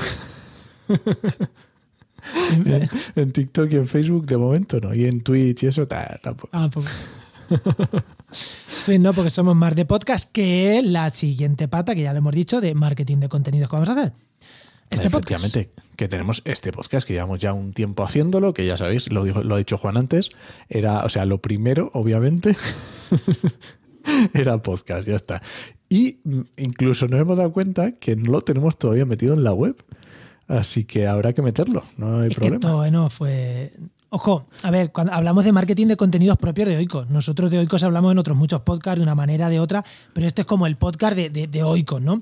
en, 3.15 3.32
TikTok 3.32 3.72
y 3.72 3.76
en 3.76 3.88
Facebook 3.88 4.26
de 4.26 4.38
momento 4.38 4.80
no. 4.80 4.93
Y 4.93 5.06
en 5.06 5.22
Twitch 5.22 5.63
y 5.63 5.67
eso 5.67 5.88
tampoco. 5.88 6.50
Ah, 6.52 6.70
pues. 6.72 6.88
Twitch 8.86 9.00
no, 9.00 9.13
porque 9.13 9.30
somos 9.30 9.56
más 9.56 9.76
de 9.76 9.86
podcast 9.86 10.32
que 10.32 10.82
la 10.84 11.10
siguiente 11.10 11.67
pata, 11.67 11.96
que 11.96 12.02
ya 12.02 12.13
le 12.13 12.20
hemos 12.20 12.34
dicho, 12.34 12.62
de 12.62 12.74
marketing 12.74 13.17
de 13.17 13.30
contenidos 13.30 13.70
que 13.70 13.76
vamos 13.76 13.89
a 13.89 13.93
hacer. 13.93 14.13
Este 14.89 15.08
Efectivamente, 15.08 15.70
que 15.98 16.08
tenemos 16.08 16.41
este 16.46 16.72
podcast, 16.72 17.06
que 17.06 17.13
llevamos 17.13 17.41
ya 17.41 17.52
un 17.52 17.74
tiempo 17.74 18.04
haciéndolo, 18.04 18.54
que 18.54 18.65
ya 18.65 18.78
sabéis, 18.78 19.12
lo, 19.12 19.26
dijo, 19.26 19.43
lo 19.43 19.56
ha 19.56 19.58
dicho 19.58 19.78
Juan 19.78 19.98
antes, 19.98 20.30
era, 20.70 21.04
o 21.04 21.10
sea, 21.10 21.26
lo 21.26 21.39
primero, 21.39 21.91
obviamente, 21.93 22.56
Era 24.34 24.62
podcast, 24.62 25.08
ya 25.08 25.15
está. 25.15 25.41
Y 25.89 26.20
mm, 26.24 26.41
incluso 26.58 27.08
nos 27.08 27.20
hemos 27.20 27.38
dado 27.38 27.52
cuenta 27.52 27.91
que 27.93 28.15
no 28.15 28.32
lo 28.32 28.41
tenemos 28.41 28.78
todavía 28.78 29.06
metido 29.06 29.34
en 29.34 29.43
la 29.43 29.54
web. 29.54 29.76
Así 30.48 30.86
que 30.86 31.08
habrá 31.08 31.34
que 31.34 31.41
meterlo, 31.41 31.84
no 31.98 32.22
hay 32.22 32.30
problema. 32.30 32.86
Que 32.86 32.91
no 32.91 33.10
fue. 33.10 33.74
Ojo, 34.10 34.48
a 34.63 34.72
ver, 34.72 34.93
cuando 34.93 35.12
hablamos 35.12 35.43
de 35.43 35.52
marketing 35.52 35.88
de 35.88 35.98
contenidos 35.98 36.38
propios 36.38 36.70
de 36.70 36.78
Oikos, 36.78 37.10
nosotros 37.10 37.52
de 37.52 37.60
Oikos 37.60 37.84
hablamos 37.84 38.13
en 38.13 38.17
otros 38.17 38.38
muchos 38.38 38.62
podcasts 38.62 39.00
de 39.00 39.04
una 39.04 39.15
manera 39.15 39.50
de 39.50 39.60
otra, 39.60 39.84
pero 40.13 40.26
este 40.26 40.41
es 40.41 40.48
como 40.48 40.65
el 40.65 40.78
podcast 40.78 41.17
de, 41.17 41.30
de, 41.30 41.63
Oikos, 41.63 42.02
¿no? 42.02 42.22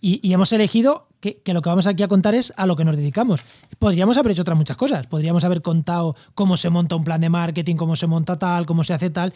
Y, 0.00 0.32
hemos 0.32 0.50
elegido 0.54 1.08
que, 1.20 1.42
que, 1.42 1.52
lo 1.52 1.60
que 1.60 1.68
vamos 1.68 1.86
aquí 1.86 2.02
a 2.02 2.08
contar 2.08 2.34
es 2.34 2.54
a 2.56 2.64
lo 2.66 2.76
que 2.76 2.84
nos 2.84 2.96
dedicamos. 2.96 3.42
Podríamos 3.78 4.16
haber 4.16 4.32
hecho 4.32 4.42
otras 4.42 4.56
muchas 4.56 4.78
cosas, 4.78 5.06
podríamos 5.06 5.44
haber 5.44 5.60
contado 5.60 6.16
cómo 6.34 6.56
se 6.56 6.70
monta 6.70 6.96
un 6.96 7.04
plan 7.04 7.20
de 7.20 7.28
marketing, 7.28 7.76
cómo 7.76 7.96
se 7.96 8.06
monta 8.06 8.38
tal, 8.38 8.64
cómo 8.64 8.82
se 8.82 8.94
hace 8.94 9.10
tal, 9.10 9.34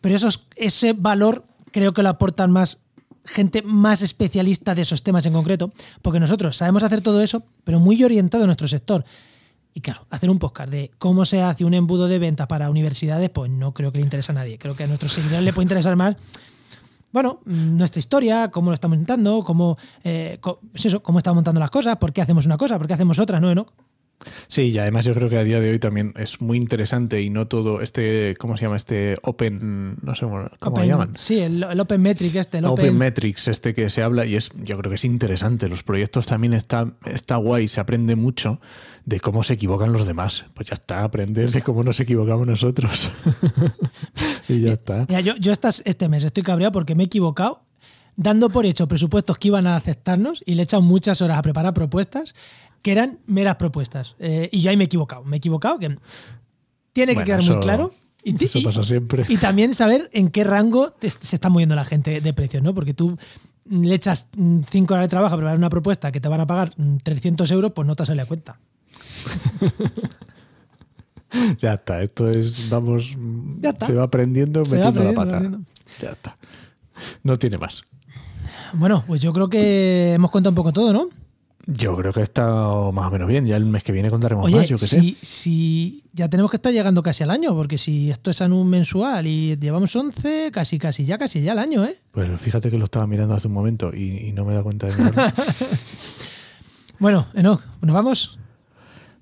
pero 0.00 0.16
ese 0.56 0.92
valor 0.92 1.44
creo 1.72 1.92
que 1.92 2.02
lo 2.02 2.08
aportan 2.08 2.50
más 2.50 2.80
gente 3.24 3.62
más 3.62 4.02
especialista 4.02 4.74
de 4.74 4.82
esos 4.82 5.02
temas 5.02 5.26
en 5.26 5.32
concreto, 5.32 5.72
porque 6.02 6.20
nosotros 6.20 6.56
sabemos 6.56 6.82
hacer 6.82 7.00
todo 7.00 7.22
eso, 7.22 7.42
pero 7.64 7.78
muy 7.78 8.02
orientado 8.02 8.44
a 8.44 8.46
nuestro 8.46 8.68
sector. 8.68 9.04
Y 9.72 9.80
claro, 9.80 10.06
hacer 10.10 10.30
un 10.30 10.38
podcast 10.38 10.70
de 10.70 10.90
cómo 10.98 11.24
se 11.24 11.42
hace 11.42 11.64
un 11.64 11.74
embudo 11.74 12.08
de 12.08 12.18
venta 12.18 12.48
para 12.48 12.70
universidades, 12.70 13.30
pues 13.30 13.50
no 13.50 13.72
creo 13.72 13.92
que 13.92 13.98
le 13.98 14.04
interese 14.04 14.32
a 14.32 14.34
nadie. 14.34 14.58
Creo 14.58 14.74
que 14.74 14.84
a 14.84 14.86
nuestros 14.86 15.12
seguidores 15.12 15.44
le 15.44 15.52
puede 15.52 15.64
interesar 15.64 15.94
más, 15.94 16.16
bueno, 17.12 17.40
nuestra 17.44 17.98
historia, 17.98 18.50
cómo 18.50 18.70
lo 18.70 18.74
estamos 18.74 18.98
montando, 18.98 19.42
cómo, 19.44 19.76
eh, 20.04 20.38
pues 20.40 20.86
eso, 20.86 21.02
cómo 21.02 21.18
estamos 21.18 21.36
montando 21.36 21.60
las 21.60 21.70
cosas, 21.70 21.96
por 21.96 22.12
qué 22.12 22.22
hacemos 22.22 22.46
una 22.46 22.56
cosa, 22.56 22.78
por 22.78 22.86
qué 22.86 22.94
hacemos 22.94 23.18
otra, 23.18 23.40
¿no? 23.40 23.54
¿no? 23.54 23.66
Sí, 24.48 24.62
y 24.62 24.78
además 24.78 25.04
yo 25.04 25.14
creo 25.14 25.28
que 25.28 25.38
a 25.38 25.44
día 25.44 25.60
de 25.60 25.70
hoy 25.70 25.78
también 25.78 26.12
es 26.16 26.40
muy 26.40 26.56
interesante 26.56 27.22
y 27.22 27.30
no 27.30 27.46
todo 27.46 27.80
este, 27.80 28.34
¿cómo 28.38 28.56
se 28.56 28.64
llama? 28.64 28.76
Este 28.76 29.16
Open, 29.22 29.96
no 30.02 30.14
sé 30.14 30.26
cómo 30.26 30.48
lo 30.76 30.84
llaman. 30.84 31.14
Sí, 31.14 31.40
el, 31.40 31.62
Open 31.62 32.02
Metric 32.02 32.34
este. 32.34 32.58
El 32.58 32.66
open... 32.66 32.96
Metrics 32.96 33.48
este 33.48 33.74
que 33.74 33.88
se 33.90 34.02
habla 34.02 34.26
y 34.26 34.36
es, 34.36 34.50
yo 34.62 34.76
creo 34.78 34.90
que 34.90 34.96
es 34.96 35.04
interesante. 35.04 35.68
Los 35.68 35.82
proyectos 35.82 36.26
también 36.26 36.52
está, 36.54 36.92
está 37.06 37.36
guay, 37.36 37.68
se 37.68 37.80
aprende 37.80 38.16
mucho 38.16 38.60
de 39.06 39.20
cómo 39.20 39.42
se 39.42 39.54
equivocan 39.54 39.92
los 39.92 40.06
demás. 40.06 40.46
Pues 40.54 40.68
ya 40.68 40.74
está, 40.74 41.04
aprender 41.04 41.50
de 41.50 41.62
cómo 41.62 41.82
nos 41.82 41.98
equivocamos 42.00 42.46
nosotros. 42.46 43.10
y 44.48 44.60
ya 44.60 44.72
está. 44.72 45.06
Mira, 45.08 45.20
yo, 45.20 45.36
yo 45.36 45.52
este 45.52 46.08
mes 46.08 46.24
estoy 46.24 46.42
cabreado 46.42 46.72
porque 46.72 46.94
me 46.94 47.04
he 47.04 47.06
equivocado 47.06 47.62
dando 48.16 48.50
por 48.50 48.66
hecho 48.66 48.86
presupuestos 48.86 49.38
que 49.38 49.48
iban 49.48 49.66
a 49.66 49.76
aceptarnos 49.76 50.42
y 50.44 50.54
le 50.54 50.62
he 50.62 50.64
echado 50.64 50.82
muchas 50.82 51.22
horas 51.22 51.38
a 51.38 51.42
preparar 51.42 51.72
propuestas 51.72 52.34
que 52.82 52.92
eran 52.92 53.18
meras 53.26 53.56
propuestas. 53.56 54.16
Eh, 54.18 54.48
y 54.52 54.62
yo 54.62 54.70
ahí 54.70 54.76
me 54.76 54.84
he 54.84 54.86
equivocado. 54.86 55.24
Me 55.24 55.36
he 55.36 55.38
equivocado 55.38 55.78
que 55.78 55.98
tiene 56.92 57.16
que 57.16 57.24
quedar 57.24 57.42
muy 57.42 57.58
claro. 57.60 57.94
Y, 58.22 58.44
eso 58.44 58.62
pasa 58.62 58.84
siempre. 58.84 59.24
Y 59.28 59.38
también 59.38 59.74
saber 59.74 60.10
en 60.12 60.30
qué 60.30 60.44
rango 60.44 60.94
se 61.00 61.36
está 61.36 61.48
moviendo 61.48 61.74
la 61.74 61.84
gente 61.84 62.20
de 62.20 62.32
precios, 62.34 62.62
¿no? 62.62 62.74
Porque 62.74 62.92
tú 62.92 63.16
le 63.64 63.94
echas 63.94 64.28
5 64.34 64.92
horas 64.92 65.04
de 65.04 65.08
trabajo 65.08 65.34
a 65.34 65.38
preparar 65.38 65.56
una 65.56 65.70
propuesta 65.70 66.12
que 66.12 66.20
te 66.20 66.28
van 66.28 66.40
a 66.40 66.46
pagar 66.46 66.74
300 67.02 67.50
euros, 67.50 67.72
pues 67.72 67.86
no 67.86 67.96
te 67.96 68.04
sale 68.04 68.22
a 68.22 68.26
cuenta. 68.26 68.58
ya 71.58 71.74
está, 71.74 72.02
esto 72.02 72.28
es, 72.28 72.68
vamos, 72.68 73.16
se 73.86 73.94
va 73.94 74.02
aprendiendo 74.02 74.62
metiendo 74.62 75.04
la 75.04 75.12
pata. 75.12 75.50
Ya 76.00 76.10
está. 76.10 76.36
No 77.22 77.38
tiene 77.38 77.56
más. 77.56 77.84
Bueno, 78.74 79.04
pues 79.06 79.22
yo 79.22 79.32
creo 79.32 79.48
que 79.48 80.14
hemos 80.14 80.30
contado 80.30 80.50
un 80.50 80.56
poco 80.56 80.72
todo, 80.72 80.92
¿no? 80.92 81.08
Yo 81.66 81.96
creo 81.96 82.12
que 82.12 82.22
está 82.22 82.46
más 82.46 83.06
o 83.06 83.10
menos 83.10 83.28
bien. 83.28 83.46
Ya 83.46 83.56
el 83.56 83.64
mes 83.66 83.82
que 83.82 83.92
viene 83.92 84.10
contaremos 84.10 84.50
más, 84.50 84.68
yo 84.68 84.78
que 84.78 84.86
si, 84.86 85.18
Si 85.20 86.04
ya 86.12 86.28
tenemos 86.28 86.50
que 86.50 86.56
estar 86.56 86.72
llegando 86.72 87.02
casi 87.02 87.22
al 87.22 87.30
año, 87.30 87.54
porque 87.54 87.78
si 87.78 88.10
esto 88.10 88.30
es 88.30 88.40
un 88.40 88.68
mensual 88.68 89.26
y 89.26 89.56
llevamos 89.56 89.94
11, 89.94 90.50
casi, 90.52 90.78
casi, 90.78 91.04
ya 91.04 91.18
casi 91.18 91.42
ya 91.42 91.52
al 91.52 91.58
año, 91.58 91.84
¿eh? 91.84 91.96
Pues 92.12 92.28
fíjate 92.40 92.70
que 92.70 92.78
lo 92.78 92.84
estaba 92.84 93.06
mirando 93.06 93.34
hace 93.34 93.48
un 93.48 93.54
momento 93.54 93.94
y, 93.94 94.32
no 94.32 94.44
me 94.44 94.54
da 94.54 94.62
cuenta 94.62 94.86
de 94.86 94.96
nada. 94.96 95.34
bueno, 96.98 97.26
Enoch, 97.34 97.62
¿nos 97.82 97.94
vamos? 97.94 98.38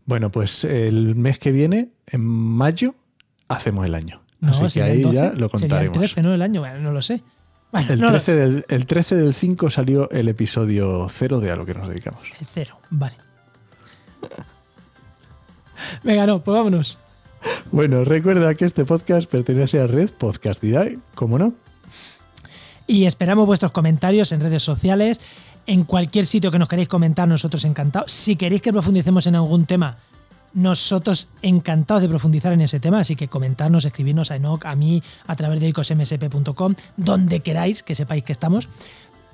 Bueno, 0.05 0.31
pues 0.31 0.65
el 0.65 1.17
mes 1.17 1.39
que 1.39 1.51
viene, 1.51 1.91
en 2.07 2.25
mayo, 2.25 2.95
hacemos 3.49 3.85
el 3.85 3.95
año. 3.95 4.23
Así 4.43 4.79
que 4.79 4.83
ahí 4.83 5.13
ya 5.13 5.33
lo 5.33 5.51
contaremos. 5.51 5.97
el 5.97 6.03
13, 6.03 6.23
no 6.23 6.33
el 6.33 6.43
año, 6.43 6.63
no 6.79 6.93
lo 6.93 7.03
sé 7.03 7.23
el, 7.73 8.01
13 8.01 8.35
del, 8.35 8.65
el 8.69 8.87
13 8.87 9.17
del 9.17 9.35
5 9.35 9.71
salió 9.71 10.11
el 10.11 10.29
episodio 10.29 11.07
0 11.09 11.41
de 11.41 11.51
a 11.53 11.57
lo 11.57 11.67
que 11.67 11.75
nos 11.75 11.89
dedicamos. 11.89 12.23
El 12.41 12.47
0, 12.47 12.79
vale. 12.91 13.17
Venga, 16.03 16.27
no, 16.27 16.43
pues 16.43 16.57
vámonos. 16.57 16.99
Bueno, 17.71 18.05
recuerda 18.05 18.55
que 18.55 18.65
este 18.65 18.85
podcast 18.85 19.31
pertenece 19.31 19.81
a 19.81 19.87
Red 19.87 20.11
Podcast 20.11 20.61
Didae, 20.61 20.99
¿cómo 21.15 21.39
no? 21.39 21.55
Y 22.87 23.05
esperamos 23.05 23.47
vuestros 23.47 23.71
comentarios 23.71 24.33
en 24.33 24.41
redes 24.41 24.63
sociales, 24.63 25.21
en 25.67 25.85
cualquier 25.85 26.27
sitio 26.27 26.51
que 26.51 26.59
nos 26.59 26.69
queréis 26.69 26.89
comentar, 26.89 27.29
nosotros 27.29 27.65
encantados. 27.65 28.11
Si 28.11 28.37
queréis 28.37 28.63
que 28.63 28.73
profundicemos 28.73 29.27
en 29.27 29.37
algún 29.37 29.67
tema, 29.67 29.99
nosotros 30.55 31.29
encantados 31.43 32.03
de 32.03 32.09
profundizar 32.09 32.53
en 32.53 32.61
ese 32.61 32.81
tema, 32.81 33.01
así 33.01 33.17
que 33.17 33.29
comentarnos, 33.29 33.85
escribirnos 33.85 34.31
a 34.31 34.37
Enoch, 34.37 34.65
a 34.65 34.75
mí, 34.75 35.03
a 35.27 35.37
través 35.37 35.61
de 35.61 35.69
icosmsp.com, 35.69 36.75
donde 36.97 37.41
queráis, 37.41 37.83
que 37.83 37.95
sepáis 37.95 38.25
que 38.25 38.33
estamos. 38.33 38.69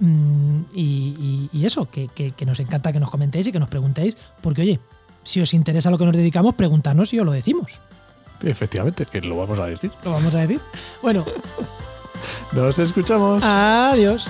Mm, 0.00 0.62
y, 0.74 1.64
eso, 1.64 1.88
que, 1.88 2.34
nos 2.44 2.60
encanta 2.60 2.92
que 2.92 3.00
nos 3.00 3.10
comentéis 3.10 3.46
y 3.46 3.52
que 3.52 3.60
nos 3.60 3.68
preguntéis, 3.68 4.16
porque 4.40 4.62
oye, 4.62 4.80
si 5.22 5.40
os 5.40 5.54
interesa 5.54 5.90
lo 5.90 5.98
que 5.98 6.04
nos 6.04 6.16
dedicamos, 6.16 6.54
preguntarnos 6.54 7.12
y 7.14 7.20
os 7.20 7.26
lo 7.26 7.32
decimos. 7.32 7.80
Efectivamente, 8.42 9.06
que 9.06 9.20
lo 9.20 9.36
vamos 9.36 9.58
a 9.58 9.66
decir. 9.66 9.90
Lo 10.04 10.12
vamos 10.12 10.34
a 10.34 10.38
decir. 10.38 10.60
Bueno. 11.00 11.24
nos 12.52 12.78
escuchamos. 12.78 13.42
Adiós. 13.42 14.28